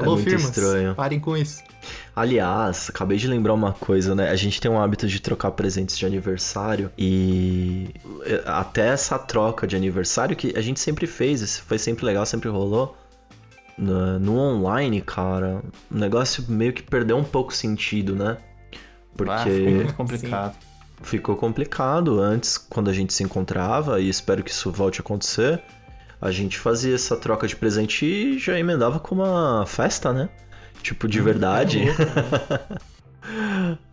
[0.00, 0.94] É Alô, muito firmas, estranho.
[0.94, 1.62] parem com isso.
[2.14, 4.28] Aliás, acabei de lembrar uma coisa, né?
[4.30, 7.88] A gente tem um hábito de trocar presentes de aniversário e
[8.24, 12.26] eh, até essa troca de aniversário que a gente sempre fez, isso foi sempre legal,
[12.26, 12.96] sempre rolou.
[13.78, 18.36] No, no online, cara, o negócio meio que perdeu um pouco sentido, né?
[19.16, 20.56] Porque Ah, ficou muito complicado.
[21.02, 25.62] ficou complicado antes, quando a gente se encontrava, e espero que isso volte a acontecer.
[26.20, 30.28] A gente fazia essa troca de presente e já emendava com uma festa, né?
[30.82, 31.84] Tipo, de verdade.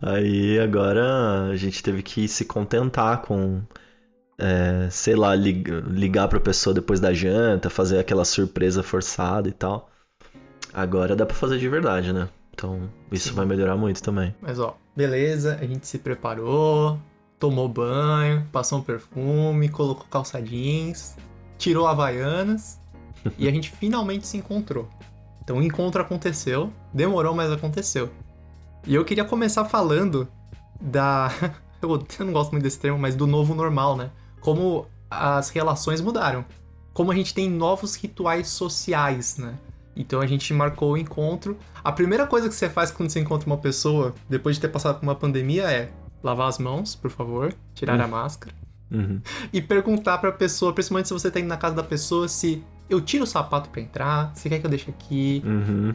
[0.00, 3.62] Aí agora a gente teve que se contentar com,
[4.38, 9.52] é, sei lá, lig- ligar pra pessoa depois da janta, fazer aquela surpresa forçada e
[9.52, 9.90] tal.
[10.72, 12.28] Agora dá pra fazer de verdade, né?
[12.52, 13.34] Então isso Sim.
[13.34, 14.34] vai melhorar muito também.
[14.40, 16.98] Mas ó, beleza, a gente se preparou,
[17.38, 21.16] tomou banho, passou um perfume, colocou calça jeans,
[21.58, 22.80] tirou havaianas
[23.36, 24.88] e a gente finalmente se encontrou.
[25.42, 28.10] Então o encontro aconteceu, demorou, mas aconteceu.
[28.86, 30.28] E eu queria começar falando
[30.80, 31.30] da.
[31.80, 34.10] Eu não gosto muito desse termo, mas do novo normal, né?
[34.40, 36.44] Como as relações mudaram.
[36.92, 39.54] Como a gente tem novos rituais sociais, né?
[39.94, 41.56] Então a gente marcou o encontro.
[41.84, 44.98] A primeira coisa que você faz quando você encontra uma pessoa, depois de ter passado
[44.98, 48.52] por uma pandemia, é lavar as mãos, por favor, tirar a máscara
[48.90, 49.20] Uhum.
[49.52, 53.00] e perguntar pra pessoa, principalmente se você tá indo na casa da pessoa, se eu
[53.00, 55.94] tiro o sapato pra entrar, se quer que eu deixe aqui, Uhum.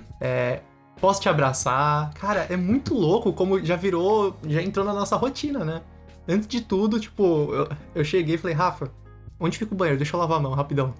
[1.02, 2.14] posso te abraçar.
[2.14, 5.82] Cara, é muito louco como já virou, já entrou na nossa rotina, né?
[6.28, 8.90] Antes de tudo, tipo, eu, eu cheguei e falei, Rafa,
[9.40, 9.98] onde fica o banheiro?
[9.98, 10.94] Deixa eu lavar a mão, rapidão.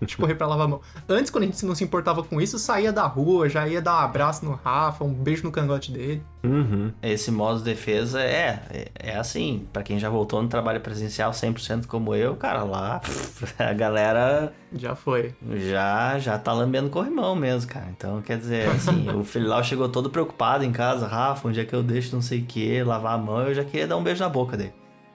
[0.00, 0.80] Deixa eu correr pra lavar a mão.
[1.08, 3.94] Antes, quando a gente não se importava com isso, saía da rua, já ia dar
[3.94, 6.22] um abraço no Rafa, um beijo no cangote dele.
[6.44, 6.92] Uhum.
[7.02, 11.30] Esse modo de defesa é, é, é assim, pra quem já voltou no trabalho presencial
[11.30, 13.00] 100% como eu, cara, lá
[13.58, 15.34] a galera Já foi.
[15.56, 17.86] já já tá lambendo corrimão mesmo, cara.
[17.96, 21.64] Então, quer dizer, assim, o filho lá chegou todo preocupado em casa, Rafa, onde é
[21.64, 24.02] que eu deixo não sei o que, lavar a mão, eu já queria dar um
[24.02, 24.72] beijo na boca dele.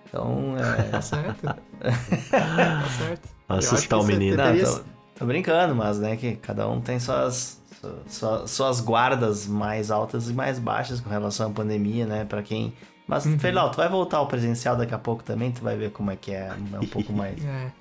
[0.08, 0.84] Então, é...
[0.84, 1.44] Tá certo.
[2.32, 3.37] tá certo.
[3.48, 4.38] Assustar o você menino.
[4.38, 4.82] Não, deveria- tô,
[5.20, 7.62] tô brincando, mas né, que cada um tem suas,
[8.08, 12.26] suas, suas guardas mais altas e mais baixas com relação à pandemia, né?
[12.26, 12.74] Pra quem.
[13.08, 13.38] Mas, Uhum.
[13.38, 16.32] Tu vai voltar ao presencial daqui a pouco também, tu vai ver como é que
[16.34, 17.72] é, é um pouco mais, É.
[17.72, 17.74] mais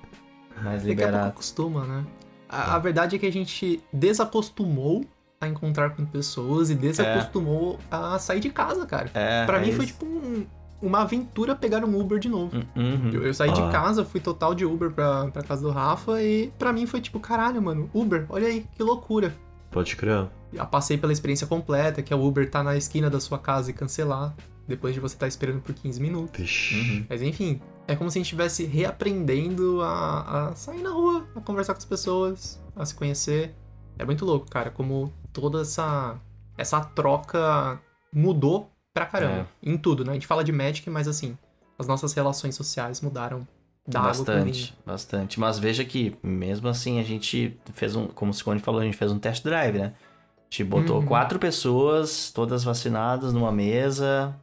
[0.55, 1.27] Daqui a pouco liberado.
[1.27, 2.05] acostuma, né?
[2.47, 5.03] A, a verdade é que a gente desacostumou
[5.41, 9.09] a encontrar com pessoas e desacostumou a sair de casa, cara.
[9.13, 9.93] É, Pra é mim foi isso.
[9.95, 10.45] tipo um-
[10.81, 12.55] uma aventura pegar um Uber de novo.
[12.75, 13.09] Uhum.
[13.13, 13.53] Eu, eu saí Ah.
[13.53, 17.01] de casa, fui total de Uber pra, pra casa do Rafa e pra mim foi
[17.01, 19.33] tipo, caralho, mano, Uber, olha aí, que loucura.
[19.71, 20.27] Pode crer.
[20.53, 23.69] Já passei pela experiência completa, que é o Uber tá na esquina da sua casa
[23.69, 24.33] e cancelar,
[24.67, 26.71] depois de você estar esperando por 15 minutos.
[26.73, 27.05] Uhum.
[27.09, 31.41] Mas enfim, é como se a gente estivesse reaprendendo a, a sair na rua, a
[31.41, 33.53] conversar com as pessoas, a se conhecer.
[33.99, 36.15] É muito louco, cara, como toda essa,
[36.57, 37.79] essa troca
[38.13, 39.47] mudou pra caramba.
[39.61, 40.11] Em tudo, né?
[40.11, 41.37] A gente fala de Magic, mas assim,
[41.77, 43.47] as nossas relações sociais mudaram
[43.87, 44.01] da.
[44.01, 45.39] Bastante, bastante.
[45.39, 48.97] Mas veja que, mesmo assim, a gente fez um, como o Scone falou, a gente
[48.97, 49.93] fez um test drive, né?
[50.39, 51.05] A gente botou Uhum.
[51.05, 54.35] quatro pessoas, todas vacinadas, numa mesa,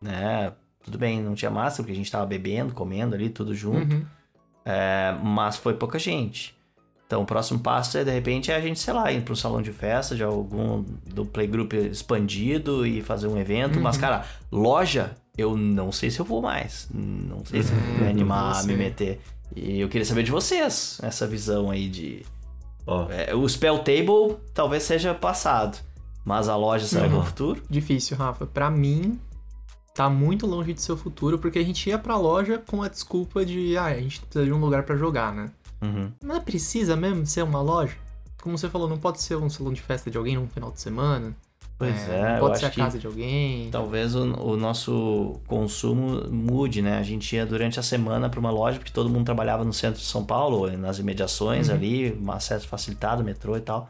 [0.00, 0.52] né?
[0.82, 3.94] Tudo bem, não tinha máscara, porque a gente tava bebendo, comendo ali, tudo junto.
[3.96, 4.06] Uhum.
[4.64, 6.56] É, mas foi pouca gente.
[7.10, 9.36] Então, o próximo passo é, de repente, é a gente, sei lá, ir para um
[9.36, 13.80] salão de festa de algum do playgroup expandido e fazer um evento.
[13.80, 14.00] Mas, Uhum.
[14.00, 16.88] cara, loja, eu não sei se eu vou mais.
[16.94, 19.20] Não sei se eu vou me Uhum, animar a me meter.
[19.56, 22.22] E eu queria saber de vocês, essa visão aí de...
[22.86, 25.78] Ó, é, o Spell Table talvez seja passado,
[26.24, 27.24] mas a loja será que é o Uhum.
[27.26, 27.60] futuro?
[27.68, 28.46] Difícil, Rafa.
[28.46, 29.18] Pra mim,
[29.96, 32.88] tá muito longe de ser o futuro, porque a gente ia pra loja com a
[32.88, 35.50] desculpa de, ah, a gente precisa de um lugar pra jogar, né?
[35.82, 36.12] Uhum.
[36.22, 37.96] Mas precisa mesmo ser uma loja?
[38.42, 40.80] Como você falou, não pode ser um salão de festa de alguém num final de
[40.80, 41.34] semana.
[41.78, 43.70] Pois é, eu pode ser a casa de alguém.
[43.70, 46.98] Talvez o, o nosso consumo mude, né?
[46.98, 49.98] A gente ia durante a semana para uma loja, porque todo mundo trabalhava no centro
[49.98, 51.74] de São Paulo, nas imediações Uhum.
[51.74, 53.88] ali, um acesso facilitado, metrô e tal.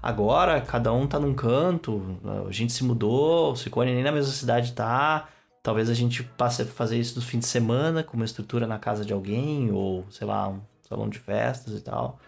[0.00, 2.00] Agora, cada um tá num canto,
[2.48, 5.28] a gente se mudou, o Cicone nem na mesma cidade tá.
[5.62, 8.78] Talvez a gente passe a fazer isso no fim de semana, com uma estrutura na
[8.78, 10.60] casa de alguém, ou sei lá, um
[10.92, 12.18] salão de festas e tal.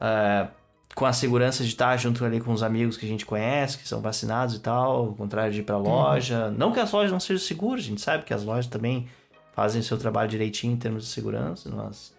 [0.00, 0.48] É,
[0.94, 3.88] com a segurança de estar junto ali com os amigos que a gente conhece, que
[3.88, 6.50] são vacinados e tal, ao contrário de ir pra loja.
[6.50, 9.06] Não que as lojas não sejam seguras, a gente sabe que as lojas também
[9.54, 12.14] fazem o seu trabalho direitinho em termos de segurança, mas.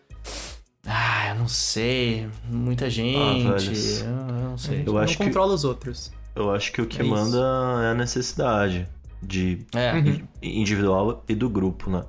[0.86, 2.28] Ah, eu não sei.
[2.50, 3.44] Muita gente.
[3.44, 4.02] velhos.
[4.02, 4.16] eu, eu
[4.50, 4.84] não sei.
[4.86, 6.12] Eu não acho que- controla os outros.
[6.36, 7.14] eu acho que o que É isso.
[7.14, 7.38] manda
[7.84, 8.88] é a necessidade
[9.22, 9.94] de É.
[9.94, 10.28] Uhum.
[10.42, 12.04] individual e do grupo, né?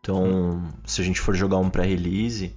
[0.00, 2.54] Então, se a gente for jogar um pré-release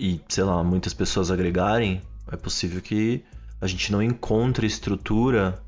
[0.00, 2.00] e, sei lá, muitas pessoas agregarem,
[2.32, 3.22] é possível que
[3.60, 5.62] a gente não encontre estrutura,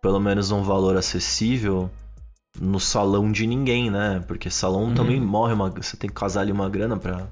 [0.00, 1.90] pelo menos um valor acessível,
[2.60, 4.22] no salão de ninguém, né?
[4.28, 4.94] Porque salão Uhum.
[4.94, 7.26] também morre, uma, você tem que casar ali uma grana pra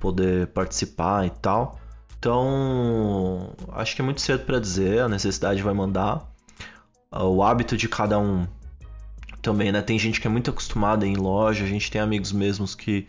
[0.00, 1.78] poder participar e tal.
[2.18, 6.26] Então, acho que é muito cedo pra dizer, a necessidade vai mandar.
[7.10, 8.46] O hábito de cada um
[9.42, 9.82] também, né?
[9.82, 13.06] Tem gente que é muito acostumada em loja, a gente tem amigos mesmos que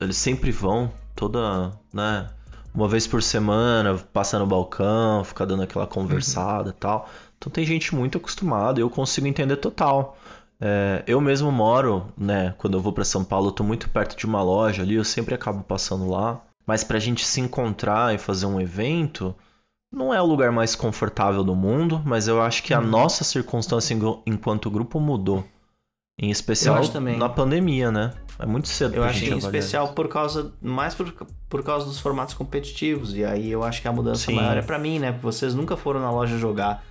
[0.00, 2.28] eles sempre vão, toda, né?
[2.74, 7.08] Uma vez por semana, passa no balcão, fica dando aquela conversada e tal.
[7.38, 10.16] Então tem gente muito acostumada, eu consigo entender total.
[10.60, 12.54] É, eu mesmo moro, né?
[12.58, 15.04] Quando eu vou para São Paulo, eu tô muito perto de uma loja ali, eu
[15.04, 16.40] sempre acabo passando lá.
[16.66, 19.34] Mas pra gente se encontrar e fazer um evento,
[19.92, 22.86] não é o lugar mais confortável do mundo, mas eu acho que a Uhum.
[22.86, 23.96] nossa circunstância
[24.26, 25.44] enquanto grupo mudou.
[26.18, 26.80] Em especial
[27.18, 28.12] na pandemia, né?
[28.38, 29.94] É muito cedo Eu acho gente em especial isso.
[29.94, 31.12] por causa mais por,
[31.48, 34.34] por causa dos formatos competitivos e aí eu acho que a mudança Sim.
[34.34, 35.10] maior é pra mim, né?
[35.12, 36.84] Porque vocês nunca foram na loja jogar.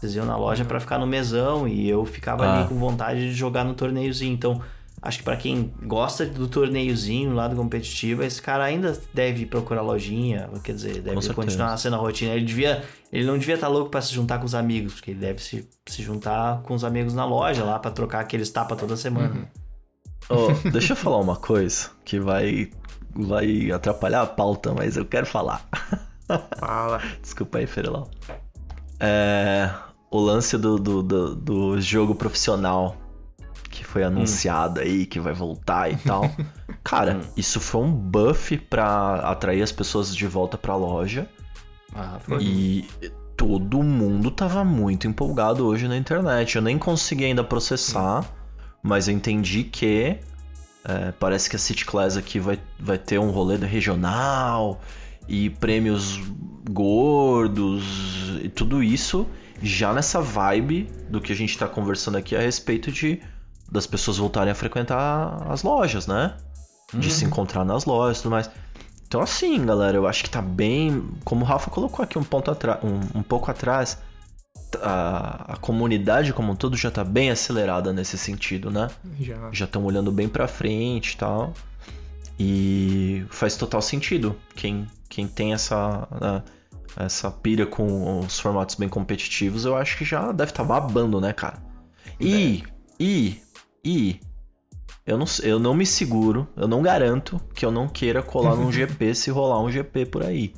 [0.00, 2.58] Vocês iam na loja pra ficar no mesão e eu ficava Ah.
[2.60, 4.32] ali com vontade de jogar no torneiozinho.
[4.34, 4.60] Então,
[5.04, 9.82] acho que pra quem gosta do torneiozinho lá do competitivo, esse cara ainda deve procurar
[9.82, 12.32] lojinha, quer dizer, deve continuar sendo a rotina.
[12.32, 15.20] Ele devia, ele não devia estar louco pra se juntar com os amigos, porque ele
[15.20, 18.96] deve se, se juntar com os amigos na loja lá pra trocar aqueles tapas toda
[18.96, 19.46] semana.
[20.30, 22.70] Ô, deixa eu falar uma coisa que vai,
[23.14, 25.68] vai atrapalhar a pauta, mas eu quero falar.
[26.58, 27.02] Fala.
[27.20, 28.08] Desculpa aí, Ferilão.
[28.98, 29.68] É,
[30.10, 32.96] o lance do, do, do, do jogo profissional
[33.74, 36.30] que foi anunciado aí, que vai voltar e tal.
[36.84, 37.20] Cara, Hum.
[37.36, 41.28] isso foi um buff pra atrair as pessoas de volta pra loja.
[41.94, 42.42] Ah, foi.
[42.42, 42.88] E
[43.36, 46.56] todo mundo tava muito empolgado hoje na internet.
[46.56, 48.24] Eu nem consegui ainda processar,
[48.82, 50.18] mas eu entendi que
[50.84, 54.80] é, parece que a City Class aqui vai, vai ter um rolê regional
[55.28, 56.20] e prêmios
[56.70, 57.84] gordos
[58.42, 59.26] e tudo isso
[59.62, 63.20] já nessa vibe do que a gente tá conversando aqui a respeito de
[63.74, 66.36] das pessoas voltarem a frequentar as lojas, né?
[66.92, 68.48] De se encontrar nas lojas e tudo mais.
[69.08, 71.08] Então, assim, galera, eu acho que tá bem.
[71.24, 73.98] Como o Rafa colocou aqui um, ponto atra- um, um pouco atrás,
[74.80, 78.88] a, a comunidade como um todo já tá bem acelerada nesse sentido, né?
[79.18, 79.50] Já.
[79.52, 81.52] Já estão olhando bem pra frente e tal.
[82.38, 86.42] E faz total sentido quem, quem tem essa, né,
[86.96, 91.20] essa pira com os formatos bem competitivos, eu acho que já deve estar tá babando,
[91.20, 91.60] né, cara?
[92.20, 92.64] E,
[92.98, 93.40] e,
[93.84, 94.20] e,
[95.06, 98.70] eu não, eu não me seguro, eu não garanto que eu não queira colar num
[98.72, 100.52] GP se rolar um GP por aí.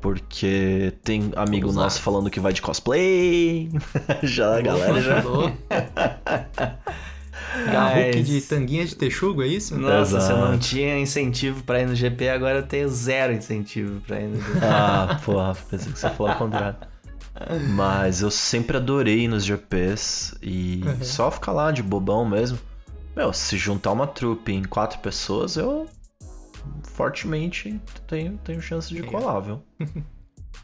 [0.00, 1.82] Porque tem amigo Vamos lá.
[1.84, 3.70] nosso falando que vai de cosplay.
[4.22, 5.22] já a galera já.
[7.66, 9.76] Mas- de tanguinha de texugo, é isso?
[9.76, 10.58] Nossa, se eu não Exato.
[10.68, 14.58] tinha incentivo pra ir no GP, agora eu tenho zero incentivo pra ir no GP.
[14.62, 16.76] Ah, porra, pensei que você falou ao contrário.
[17.74, 21.04] Mas eu sempre adorei nos GPs e Uhum.
[21.04, 22.58] só ficar lá de bobão mesmo.
[23.14, 25.86] Meu, se juntar uma trupe em quatro pessoas, eu
[26.82, 29.06] fortemente tenho, tenho chance de É.
[29.06, 29.62] colar, viu?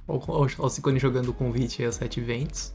[0.09, 2.75] Ou, ou, ou o Cicone jogando o convite aos sete eventos.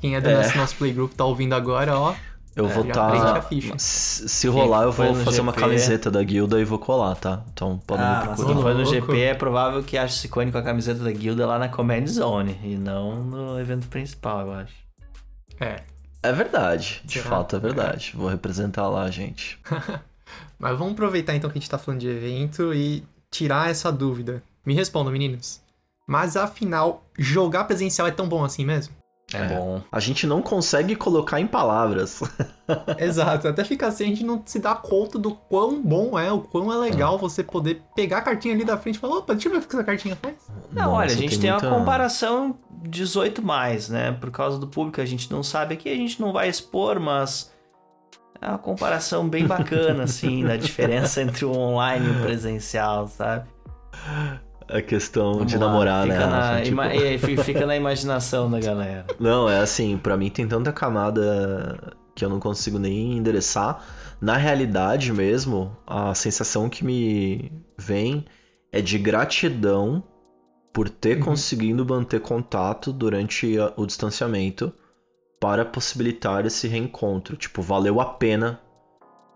[0.00, 0.34] Quem é do É.
[0.34, 2.14] nosso, nosso playgroup tá ouvindo agora, ó.
[2.56, 3.46] Eu É, vou a tá.
[3.78, 5.62] Se se rolar, eu vou fazer uma GP?
[5.64, 7.42] camiseta da guilda e vou colar, tá?
[7.52, 8.46] Então podem Ah, me procurar.
[8.54, 8.84] quem foi no.
[8.84, 12.58] GP é provável que ache Cicone com a camiseta da guilda lá na Command Zone
[12.64, 14.74] e não no evento principal, eu acho.
[15.60, 15.82] É.
[16.22, 17.30] É verdade, de Será?
[17.30, 18.12] fato é verdade.
[18.14, 19.58] Vou representar lá, gente.
[20.58, 24.42] Mas vamos aproveitar então que a gente tá falando de evento e tirar essa dúvida.
[24.66, 25.60] Me respondam, meninos.
[26.06, 28.94] Mas afinal, jogar presencial é tão bom assim mesmo?
[29.32, 29.48] É, É.
[29.48, 29.80] bom.
[29.92, 32.20] A gente não consegue colocar em palavras.
[32.98, 36.40] Exato, até fica assim, a gente não se dá conta do quão bom é, o
[36.40, 39.48] quão é legal você poder pegar a cartinha ali da frente e falar, opa, deixa
[39.48, 40.34] eu ver o que essa cartinha faz.
[40.72, 44.12] Não, olha, a Nossa, gente tem, muita- uma comparação 18 mais, né?
[44.12, 47.52] Por causa do público, a gente não sabe aqui, a gente não vai expor, mas
[48.40, 53.48] é uma comparação bem bacana, assim, da diferença entre o online e o presencial, sabe?
[54.72, 56.26] A questão Vamos de lá, namorar, fica né?
[56.26, 56.62] Na?
[56.62, 59.06] Tipo, é, fica na imaginação da galera.
[59.18, 63.82] Não, é assim, pra mim tem tanta camada que eu não consigo nem endereçar.
[64.20, 68.24] Na realidade mesmo, a sensação que me vem
[68.72, 70.02] é de gratidão
[70.72, 71.24] por ter Uhum.
[71.24, 74.72] conseguido manter contato durante o distanciamento
[75.40, 77.36] para possibilitar esse reencontro.
[77.36, 78.60] Tipo, valeu a pena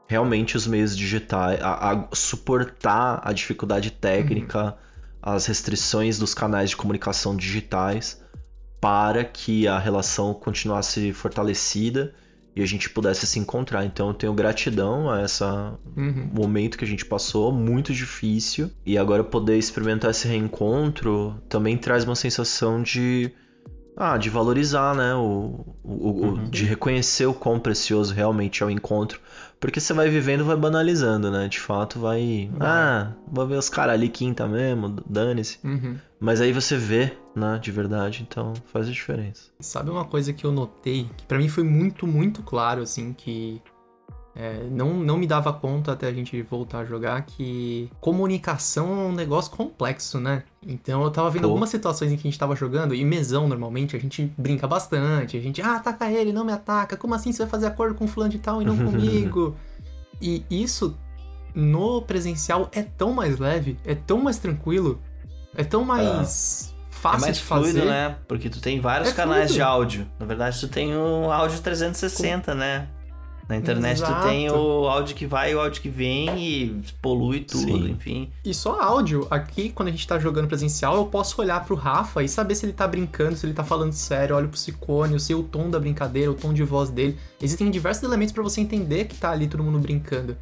[0.07, 4.77] realmente os meios digitais, a, a- suportar a dificuldade técnica,
[5.27, 8.23] as restrições dos canais de comunicação digitais
[8.81, 12.13] para que a relação continuasse fortalecida
[12.55, 13.85] e a gente pudesse se encontrar.
[13.87, 15.43] Então eu tenho gratidão a esse
[15.97, 16.29] Uhum.
[16.33, 22.05] momento que a gente passou, muito difícil, e agora poder experimentar esse reencontro também traz
[22.05, 23.33] uma sensação de
[23.97, 26.51] ah, de valorizar, né, o, o- o- Uhum.
[26.51, 29.21] de reconhecer o quão precioso realmente é o encontro,
[29.61, 31.49] porque você vai vivendo, vai banalizando, né?
[31.49, 32.69] De fato, vai, Vai.
[32.69, 35.59] ah, vou ver os caras ali quinta mesmo, dane-se.
[35.65, 35.97] Uhum.
[36.21, 39.51] Mas aí você vê, né, de verdade, então faz a diferença.
[39.61, 43.61] Sabe uma coisa que eu notei, que pra mim foi muito, muito claro, assim, que
[44.37, 49.07] é, não, não me dava conta até a gente voltar a jogar, que comunicação é
[49.07, 50.43] um negócio complexo, né?
[50.67, 51.49] Então eu tava vendo Pô.
[51.49, 55.37] algumas situações em que a gente tava jogando, e mesão normalmente, a gente brinca bastante,
[55.37, 58.07] a gente, ah, ataca ele, não me ataca, como assim você vai fazer acordo com
[58.09, 59.55] fulano de tal e não comigo?
[60.21, 60.97] e isso
[61.55, 65.01] no presencial é tão mais leve, é tão mais tranquilo,
[65.55, 67.71] é tão mais fácil é mais de fazer.
[67.71, 68.17] fluido, né?
[68.27, 69.55] Porque tu tem vários É canais fluido.
[69.55, 70.07] de áudio.
[70.19, 72.89] Na verdade, tu tem o áudio 360, né?
[73.49, 74.61] Na internet tu tem Exato.
[74.61, 77.91] o áudio que vai e o áudio que vem e polui tudo, Sim.
[77.91, 78.31] enfim.
[78.45, 79.27] E só áudio.
[79.31, 82.65] Aqui, quando a gente tá jogando presencial, eu posso olhar pro Rafa e saber se
[82.65, 84.33] ele tá brincando, se ele tá falando sério.
[84.33, 87.19] Eu olho pro Cicone, eu sei o tom da brincadeira, o tom de voz dele.
[87.41, 90.37] Existem diversos elementos pra você entender que tá ali todo mundo brincando.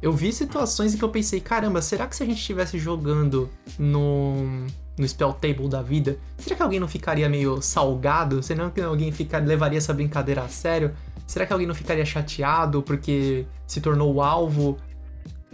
[0.00, 3.48] Eu vi situações em que eu pensei, caramba, será que se a gente estivesse jogando
[3.78, 4.66] no,
[4.98, 8.42] no Spell Table da vida, será que alguém não ficaria meio salgado?
[8.42, 10.92] Será que alguém ficar, levaria essa brincadeira a sério?
[11.26, 14.76] Será que alguém não ficaria chateado porque se tornou o alvo?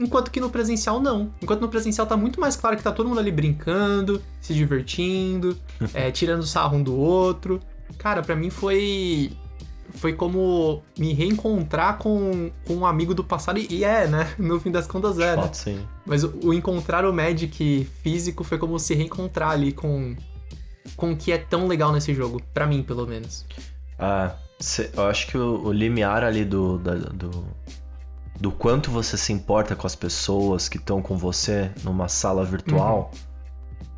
[0.01, 1.31] Enquanto que no presencial não.
[1.43, 5.57] Enquanto no presencial tá muito mais claro que tá todo mundo ali brincando, se divertindo,
[5.93, 7.61] é, tirando sarro um do outro.
[7.99, 9.33] Cara, pra mim foi.
[9.97, 13.59] Foi como me reencontrar com, com um amigo do passado.
[13.59, 14.33] E é, né?
[14.39, 15.43] No fim das contas é, né?
[15.43, 15.85] Fato, sim.
[16.07, 20.17] Mas o, o encontrar o Magic físico foi como se reencontrar ali com.
[20.97, 22.41] Com o que é tão legal nesse jogo.
[22.55, 23.45] Pra mim, pelo menos.
[23.99, 27.47] Ah, cê- eu acho que o, o limiar ali do, da- do,
[28.39, 33.11] do quanto você se importa com as pessoas que estão com você numa sala virtual,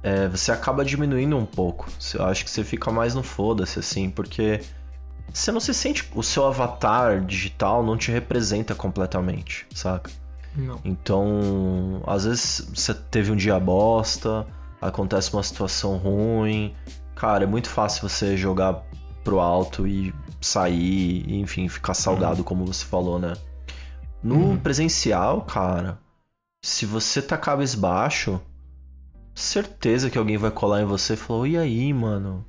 [0.03, 1.89] é, você acaba diminuindo um pouco.
[2.15, 4.61] Eu acho que você fica mais no foda-se, assim, porque
[5.33, 6.09] você não se sente.
[6.15, 10.11] O seu avatar digital não te representa completamente, saca?
[10.57, 10.79] Não.
[10.85, 14.47] Então, às vezes você teve um dia bosta,
[14.81, 16.75] acontece uma situação ruim.
[17.15, 18.83] Cara, é muito fácil você jogar
[19.25, 23.35] pro alto e sair, enfim, ficar salgado, como você falou, né?
[24.23, 24.59] No Uhum.
[24.59, 25.99] presencial, cara,
[26.65, 28.41] se você tá cabisbaixo,
[29.35, 32.45] certeza que alguém vai colar em você e falar: e aí, mano?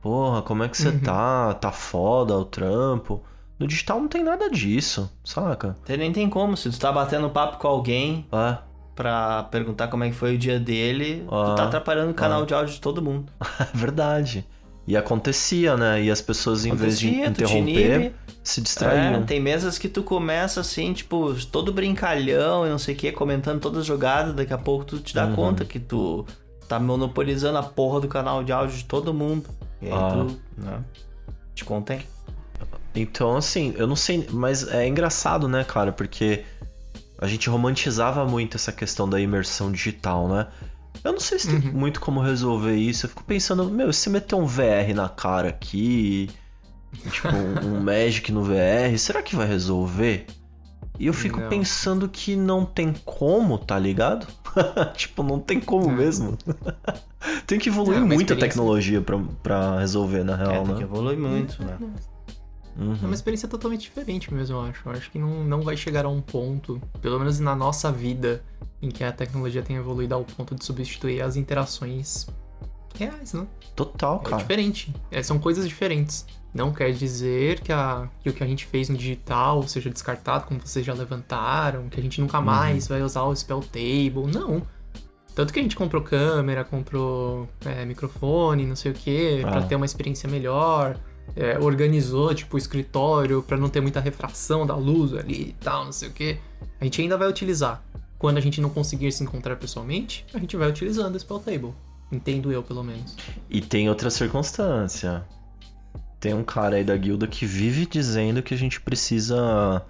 [0.00, 1.00] Porra, como é que você Uhum.
[1.00, 1.54] tá?
[1.54, 3.22] Tá foda o trampo?
[3.58, 5.76] No digital não tem nada disso, saca?
[5.84, 8.58] Você nem tem como, se tu tá batendo papo com alguém É,
[8.94, 12.42] pra perguntar como é que foi o dia dele, Ah, tu tá atrapalhando o canal
[12.42, 12.46] ah.
[12.46, 13.32] de áudio de todo mundo.
[13.60, 14.46] é verdade.
[14.86, 16.02] E acontecia, né?
[16.02, 19.22] E as pessoas, em vez de Acontecia, tu te interromper, se É, distraíam.
[19.24, 23.60] tem mesas que tu começa assim, tipo, todo brincalhão e não sei o que, comentando
[23.60, 25.34] todas as jogadas, daqui a pouco tu te dá Uhum.
[25.34, 26.26] conta que tu
[26.68, 29.48] tá monopolizando a porra do canal de áudio de todo mundo.
[29.80, 30.08] E aí Ah.
[30.28, 30.80] tu, né,
[31.54, 32.02] te contém.
[32.94, 35.90] Então, assim, eu não sei, mas é engraçado, né, cara?
[35.92, 36.44] Porque
[37.18, 40.46] a gente romantizava muito essa questão da imersão digital, né?
[41.02, 41.78] Eu não sei se tem Uhum.
[41.78, 43.06] muito como resolver isso.
[43.06, 46.30] Eu fico pensando, meu, se meter um VR na cara aqui,
[47.10, 50.26] tipo, um, um Magic no VR, será que vai resolver?
[50.98, 51.48] E eu fico Não.
[51.48, 54.26] pensando que não tem como, tá ligado?
[54.96, 55.96] tipo, não tem como Não.
[55.96, 56.38] mesmo.
[57.46, 58.48] tem que evoluir É uma muita experiência.
[58.48, 60.86] tecnologia pra, pra resolver, na É, real, tem que né?
[60.86, 61.76] evoluir muito, né?
[62.76, 62.98] Uhum.
[63.02, 64.82] É uma experiência totalmente diferente mesmo, eu acho.
[64.88, 68.42] Eu acho que não, não vai chegar a um ponto, pelo menos na nossa vida,
[68.82, 72.26] em que a tecnologia tenha evoluído ao ponto de substituir as interações
[72.96, 73.46] reais, né?
[73.74, 74.36] Total, É cara.
[74.42, 74.94] diferente.
[75.10, 76.26] É, são coisas diferentes.
[76.52, 80.44] Não quer dizer que, a, que o que a gente fez no digital seja descartado,
[80.46, 84.30] como vocês já levantaram, que a gente nunca mais vai usar o Spell Table.
[84.32, 84.62] Não.
[85.34, 89.50] Tanto que a gente comprou câmera, comprou é, microfone, não sei o que, Ah.
[89.50, 90.96] pra ter uma experiência melhor.
[91.36, 95.84] É, organizou, tipo, o escritório pra não ter muita refração da luz ali e tal,
[95.84, 96.38] não sei o que.
[96.80, 97.82] A gente ainda vai utilizar.
[98.18, 101.74] Quando a gente não conseguir se encontrar pessoalmente, a gente vai utilizando o Spell Table.
[102.10, 103.16] Entendo eu, pelo menos.
[103.50, 105.24] E tem outra circunstância.
[106.20, 109.84] Tem um cara aí da guilda que vive dizendo que a gente precisa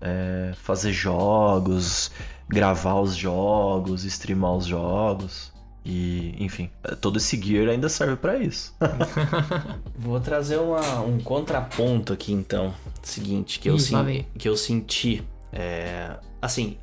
[0.00, 2.10] é, fazer jogos,
[2.48, 5.51] gravar os jogos, streamar os jogos.
[5.84, 6.70] E, enfim,
[7.00, 8.72] todo esse gear ainda serve pra isso.
[9.98, 12.72] Vou trazer uma- um contraponto aqui então.
[13.02, 15.22] Seguinte, que eu, Ih, que eu senti.
[15.52, 16.76] É, assim,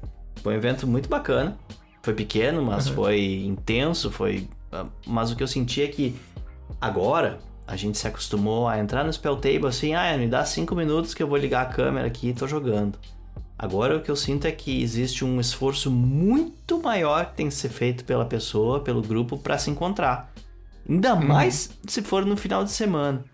[0.44, 1.58] foi um evento muito bacana.
[2.04, 2.96] Foi pequeno, mas Uhum.
[2.96, 4.48] foi intenso, foi.
[4.72, 6.16] ah, Mas o que eu senti é que
[6.80, 10.76] agora a gente se acostumou a entrar no Spell Table assim, ah, me dá cinco
[10.76, 12.98] minutos que eu vou ligar a câmera aqui e tô jogando.
[13.62, 17.54] Agora o que eu sinto é que existe um esforço muito maior que tem que
[17.54, 20.32] ser feito pela pessoa, pelo grupo, para se encontrar.
[20.88, 21.28] Ainda Uhum.
[21.28, 23.26] mais se for no final de semana.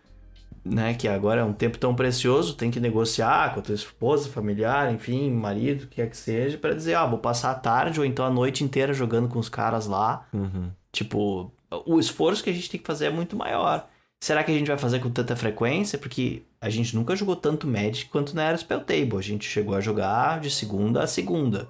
[0.67, 4.28] Né, que agora é um tempo tão precioso, tem que negociar com a tua esposa,
[4.30, 7.99] familiar, enfim, marido, o que quer que seja, para dizer, ah, vou passar a tarde
[7.99, 10.26] ou então a noite inteira jogando com os caras lá.
[10.34, 10.71] Uhum.
[10.91, 11.53] Tipo,
[11.86, 13.88] o esforço que a gente tem que fazer é muito maior.
[14.20, 15.99] Será que a gente vai fazer com tanta frequência?
[15.99, 19.18] Porque a gente nunca jogou tanto Magic quanto na era Spell Table.
[19.18, 21.70] A gente chegou a jogar de segunda a segunda.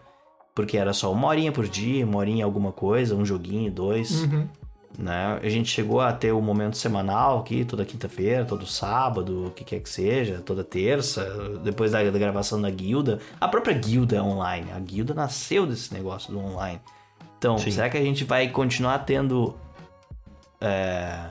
[0.54, 4.24] Porque era só uma horinha por dia, uma horinha alguma coisa, um joguinho, dois.
[4.24, 4.48] Uhum.
[4.98, 5.40] Né?
[5.44, 9.66] A gente chegou a ter o momento semanal aqui, toda quinta-feira, todo sábado, o que
[9.66, 13.20] quer que seja, toda terça, depois da, da gravação da guilda.
[13.40, 14.72] A própria guilda é online.
[14.72, 16.80] A guilda nasceu desse negócio do online.
[17.38, 17.72] Então, Sim.
[17.72, 19.56] será que a gente vai continuar tendo
[20.62, 21.26] é,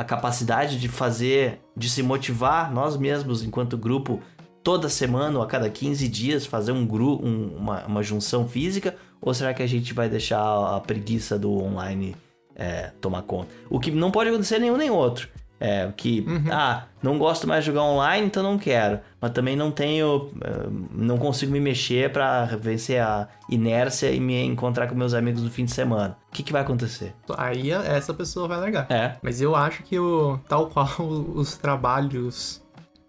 [0.00, 4.18] a capacidade de fazer, de se motivar nós mesmos enquanto grupo
[4.62, 8.96] toda semana ou a cada 15 dias fazer um grupo, uma, uma junção física?
[9.20, 10.40] Ou será que a gente vai deixar
[10.74, 12.16] a preguiça do online
[12.56, 13.50] é, tomar conta?
[13.68, 15.28] O que não pode acontecer nenhum nem outro.
[15.62, 18.98] É, que, ah, não gosto mais de jogar online, então não quero.
[19.20, 24.42] Mas também não tenho, eh, não consigo me mexer pra vencer a inércia e me
[24.42, 26.16] encontrar com meus amigos no fim de semana.
[26.30, 27.12] O que, que vai acontecer?
[27.36, 28.90] Aí essa pessoa vai largar.
[28.90, 30.88] É, Mas eu acho que o, tal qual
[31.34, 32.62] os trabalhos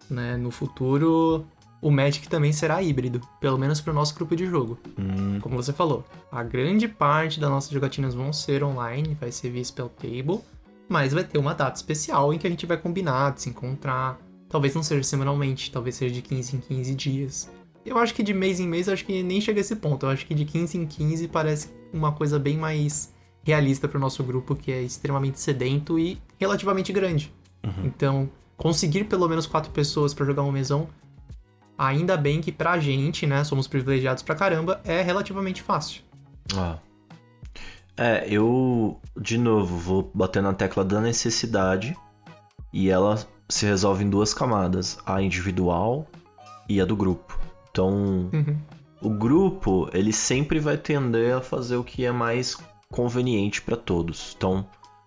[0.10, 1.46] né, no futuro,
[1.82, 4.78] o Magic também será híbrido, pelo menos para o nosso grupo de jogo.
[5.00, 9.50] hum, Como você falou, a grande parte das nossas jogatinas vão ser online, vai ser
[9.52, 10.42] via Spell Table,
[10.92, 14.20] mas vai ter uma data especial em que a gente vai combinar de se encontrar.
[14.50, 17.52] Talvez não seja semanalmente, talvez seja de 15 em 15 dias.
[17.86, 20.06] Eu acho que de mês em mês, eu acho que nem chega a esse ponto.
[20.06, 23.14] Eu acho que de 15 em 15 parece uma coisa bem mais
[23.44, 27.34] realista para o nosso grupo, que é extremamente sedento e relativamente grande.
[27.84, 30.88] Então, conseguir pelo menos quatro pessoas para jogar um mesão,
[31.78, 36.04] ainda bem que pra gente, né, somos privilegiados pra caramba, é relativamente fácil.
[36.56, 36.78] Ah.
[38.04, 41.96] É, eu, de novo, vou bater na tecla da necessidade
[42.74, 46.08] e ela se resolve em duas camadas: a individual
[46.68, 47.40] e a do grupo.
[47.70, 48.58] Então, Uhum.
[49.04, 52.58] o grupo, ele sempre vai tender a fazer o que é mais
[52.90, 54.34] conveniente para todos.
[54.36, 54.66] Então,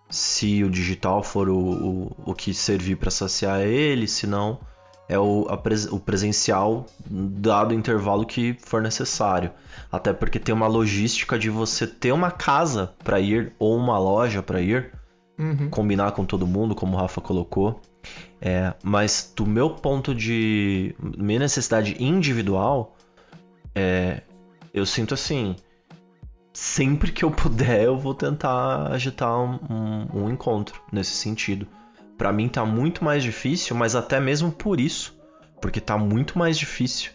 [0.08, 4.60] se o digital for o, o, o que servir para saciar ele, se não,
[5.08, 9.50] é o, pres, o presencial dado o intervalo que for necessário.
[9.90, 14.42] Até porque tem uma logística de você ter uma casa para ir ou uma loja
[14.42, 14.92] para ir,
[15.38, 15.68] uhum.
[15.68, 17.80] combinar com todo mundo, como o Rafa colocou.
[18.40, 22.96] É, mas do meu ponto de minha necessidade individual,
[23.74, 24.22] é,
[24.72, 25.56] eu sinto assim,
[26.52, 31.66] sempre que eu puder, eu vou tentar agitar um, um, um encontro nesse sentido.
[32.16, 35.16] Para mim tá muito mais difícil, mas até mesmo por isso,
[35.60, 37.12] porque tá muito mais difícil.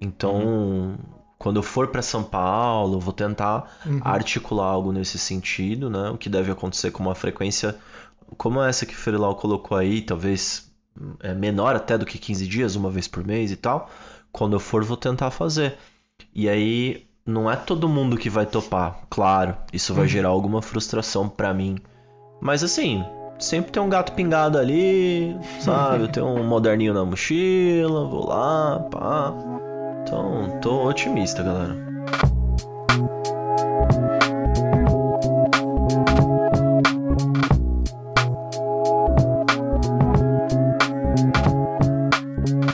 [0.00, 0.96] Então, uhum.
[1.38, 4.00] quando eu for para São Paulo, vou tentar uhum.
[4.02, 6.10] articular algo nesse sentido, né?
[6.10, 7.78] O que deve acontecer com uma frequência
[8.36, 10.70] como essa que o Ferilau colocou aí, talvez
[11.20, 13.90] é menor até do que 15 dias, uma vez por mês e tal.
[14.30, 15.76] Quando eu for, vou tentar fazer.
[16.34, 19.56] E aí, não é todo mundo que vai topar, claro.
[19.72, 20.08] Isso vai uhum.
[20.08, 21.76] gerar alguma frustração para mim.
[22.40, 23.04] Mas assim,
[23.42, 26.08] sempre tem um gato pingado ali, sabe?
[26.08, 29.34] Tem um moderninho na mochila, vou lá, pá.
[30.02, 31.76] Então, tô otimista, galera.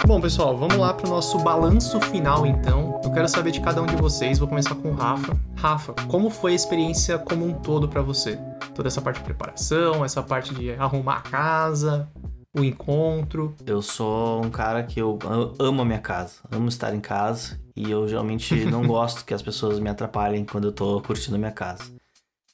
[0.06, 2.97] Bom, pessoal, vamos lá para o nosso balanço final, então.
[3.18, 4.38] Eu quero saber de cada um de vocês.
[4.38, 5.36] Vou começar com o Rafa.
[5.56, 8.38] Rafa, como foi a experiência como um todo para você?
[8.72, 12.08] toda essa parte de preparação, essa parte de arrumar a casa,
[12.56, 13.56] o encontro.
[13.66, 15.18] Eu sou um cara que eu
[15.58, 19.42] amo a minha casa, amo estar em casa e eu geralmente não gosto que as
[19.42, 21.90] pessoas me atrapalhem quando eu tô curtindo a minha casa.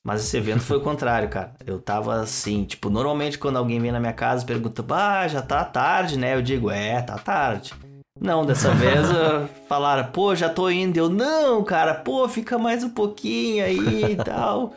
[0.03, 1.53] Mas esse evento foi o contrário, cara.
[1.67, 5.43] Eu tava assim, tipo, normalmente quando alguém vem na minha casa e pergunta, bah, já
[5.43, 6.35] tá tarde, né?
[6.35, 7.75] Eu digo, é, tá tarde.
[8.21, 9.09] Não, dessa vez
[9.69, 10.97] falaram, pô, já tô indo.
[10.97, 14.73] Eu, não, cara, pô, fica mais um pouquinho aí e tal.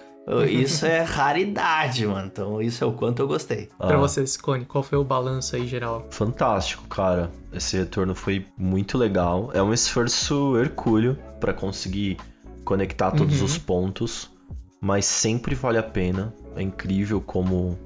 [0.50, 2.28] Isso é raridade, mano.
[2.28, 3.70] Então, isso é o quanto eu gostei.
[3.80, 3.88] Ah.
[3.88, 6.06] Pra você, Scone, qual foi o balanço aí geral?
[6.10, 7.32] Fantástico, cara.
[7.54, 9.52] Esse retorno foi muito legal.
[9.54, 12.18] É um esforço hercúleo para conseguir
[12.66, 13.46] conectar todos uhum.
[13.46, 14.30] os pontos,
[14.82, 16.34] mas sempre vale a pena.
[16.56, 17.78] É incrível como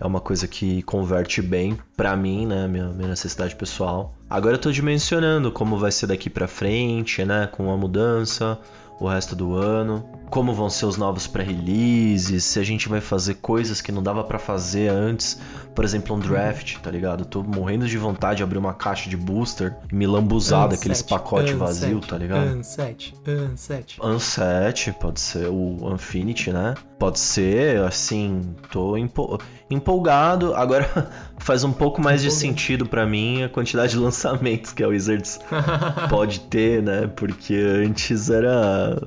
[0.00, 4.14] é uma coisa que converte bem para mim, né, minha, minha necessidade pessoal.
[4.28, 8.58] Agora eu tô dimensionando como vai ser daqui para frente, né, com a mudança,
[9.00, 13.34] o resto do ano, como vão ser os novos pré-releases, se a gente vai fazer
[13.34, 15.40] coisas que não dava para fazer antes,
[15.74, 17.24] por exemplo, um draft, tá ligado?
[17.24, 21.52] Tô morrendo de vontade de abrir uma caixa de booster e me lambuzar daqueles pacotes
[21.54, 22.58] vazios, tá ligado?
[22.58, 23.14] Unset,
[23.52, 24.00] Unset.
[24.02, 26.74] Unset, pode ser o Infinity, né?
[26.98, 29.38] Pode ser, assim, tô empo
[29.70, 30.54] empolgado.
[30.54, 34.88] Agora faz um pouco mais de sentido para mim a quantidade de lançamentos que a
[34.88, 35.38] Wizards
[36.10, 37.06] pode ter, né?
[37.06, 39.00] Porque antes era,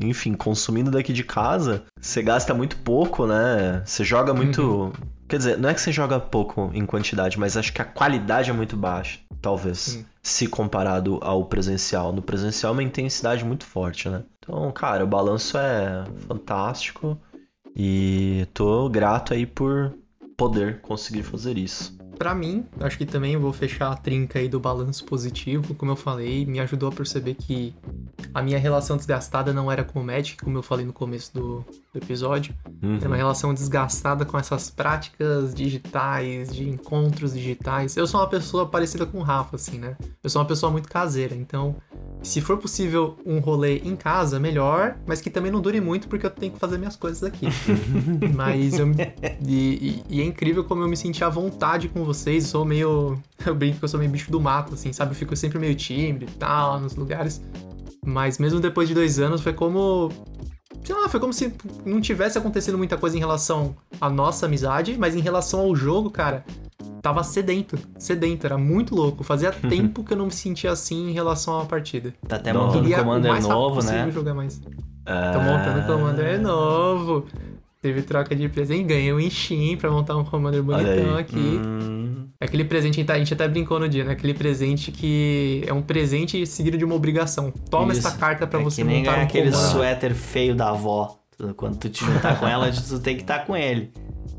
[0.00, 0.32] enfim,
[0.64, 3.82] consumindo daqui de casa, você gasta muito pouco, né?
[3.84, 4.62] Você joga muito.
[4.62, 4.92] Uhum.
[5.28, 8.50] Quer dizer, não é que você joga pouco em quantidade, mas acho que a qualidade
[8.50, 10.06] é muito baixa, talvez, Sim.
[10.22, 12.12] se comparado ao presencial.
[12.12, 14.22] No presencial é uma intensidade muito forte, né?
[14.38, 17.18] Então, cara, o balanço é fantástico
[17.76, 19.94] e tô grato aí por
[20.36, 21.96] poder conseguir fazer isso.
[22.18, 25.74] Para mim, acho que também vou fechar a trinca aí do balanço positivo.
[25.74, 27.74] Como eu falei, me ajudou a perceber que
[28.32, 31.64] a minha relação desgastada não era com o Magic, como eu falei no começo do,
[31.92, 32.54] do episódio.
[32.82, 32.96] Uhum.
[32.96, 37.96] Era uma relação desgastada com essas práticas digitais, de encontros digitais.
[37.96, 39.96] Eu sou uma pessoa parecida com o Rafa, assim, né?
[40.22, 41.76] Eu sou uma pessoa muito caseira, então
[42.22, 46.24] se for possível um rolê em casa, melhor, mas que também não dure muito porque
[46.24, 47.46] eu tenho que fazer minhas coisas aqui.
[48.34, 48.90] mas eu.
[49.46, 52.44] E, e, e, é incrível como eu me senti à vontade com vocês.
[52.44, 53.18] Eu sou meio.
[53.44, 55.10] Eu brinco que eu sou meio bicho do mato, assim, sabe?
[55.10, 57.42] Eu fico sempre meio tímido e tal, nos lugares.
[58.04, 60.10] Mas mesmo depois de dois anos, foi como.
[60.82, 64.96] Sei lá, foi como se não tivesse acontecendo muita coisa em relação à nossa amizade,
[64.98, 66.44] mas em relação ao jogo, cara,
[67.00, 69.24] tava sedento, sedento, era muito louco.
[69.24, 72.14] Fazia tempo que eu não me sentia assim em relação à partida.
[72.28, 74.10] Tá até montando um Commander novo, né?
[74.10, 74.60] jogar mais.
[75.06, 75.32] Ah.
[75.32, 77.26] Tô montando um Commander novo.
[77.84, 81.36] Teve troca de presente, ganhei um Steam pra montar um Commander bonitão aqui.
[81.36, 82.28] Hum.
[82.40, 84.12] Aquele presente, a gente até brincou no dia, né?
[84.12, 87.52] Aquele presente que é um presente seguido de uma obrigação.
[87.68, 88.08] Toma Isso.
[88.08, 91.18] essa carta pra é você que nem montar um aquele suéter feio da avó.
[91.58, 93.92] Quando tu te juntar com ela, tu tem que estar tá com ele.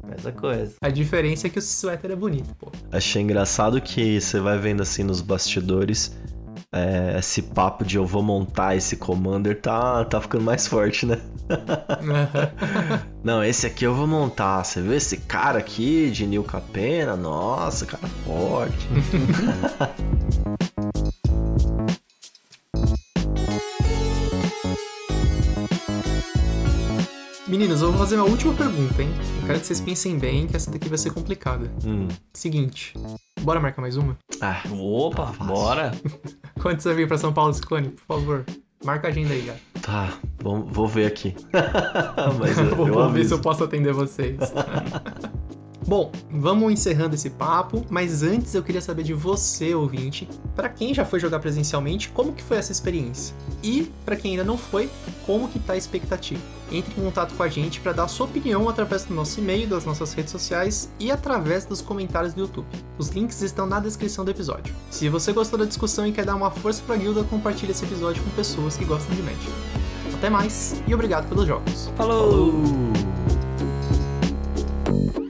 [0.09, 0.73] Essa coisa.
[0.81, 2.71] A diferença é que o suéter é bonito, pô.
[2.91, 6.17] Achei engraçado que você vai vendo assim nos bastidores.
[6.76, 11.21] É, esse papo de eu vou montar esse Commander tá, tá ficando mais forte, né?
[13.23, 14.61] Não, esse aqui eu vou montar.
[14.61, 17.15] Você viu esse cara aqui de Nil Capena?
[17.15, 18.76] Nossa, cara forte.
[27.47, 29.09] Meninas, eu vou fazer uma última pergunta, hein?
[29.39, 31.71] Eu quero que vocês pensem bem, que essa daqui vai ser complicada.
[31.86, 32.09] Hum.
[32.34, 32.93] Seguinte,
[33.39, 34.17] bora marcar mais uma?
[34.41, 35.45] Ah, Opa, fácil.
[35.45, 35.91] bora.
[36.61, 38.45] Quando você vir pra São Paulo, Scone, por favor,
[38.83, 39.55] marca a agenda aí já.
[39.81, 41.36] tá, vou, vou ver aqui.
[42.39, 44.38] Mas eu, Vou, eu vou ver se eu posso atender vocês.
[45.88, 50.95] Bom, vamos encerrando esse papo, mas antes eu queria saber de você, ouvinte, para quem
[50.95, 53.36] já foi jogar presencialmente, como que foi essa experiência?
[53.61, 54.89] E para quem ainda não foi,
[55.27, 56.41] como que tá a expectativa?
[56.72, 59.86] entre em contato com a gente para dar sua opinião através do nosso e-mail, das
[59.86, 62.68] nossas redes sociais e através dos comentários do YouTube.
[62.97, 64.74] Os links estão na descrição do episódio.
[64.89, 67.86] Se você gostou da discussão e quer dar uma força para a guilda, compartilhe esse
[67.86, 69.51] episódio com pessoas que gostam de Magic.
[70.13, 71.91] Até mais e obrigado pelos jogos.
[71.95, 72.51] Falou.
[74.84, 75.24] Falou.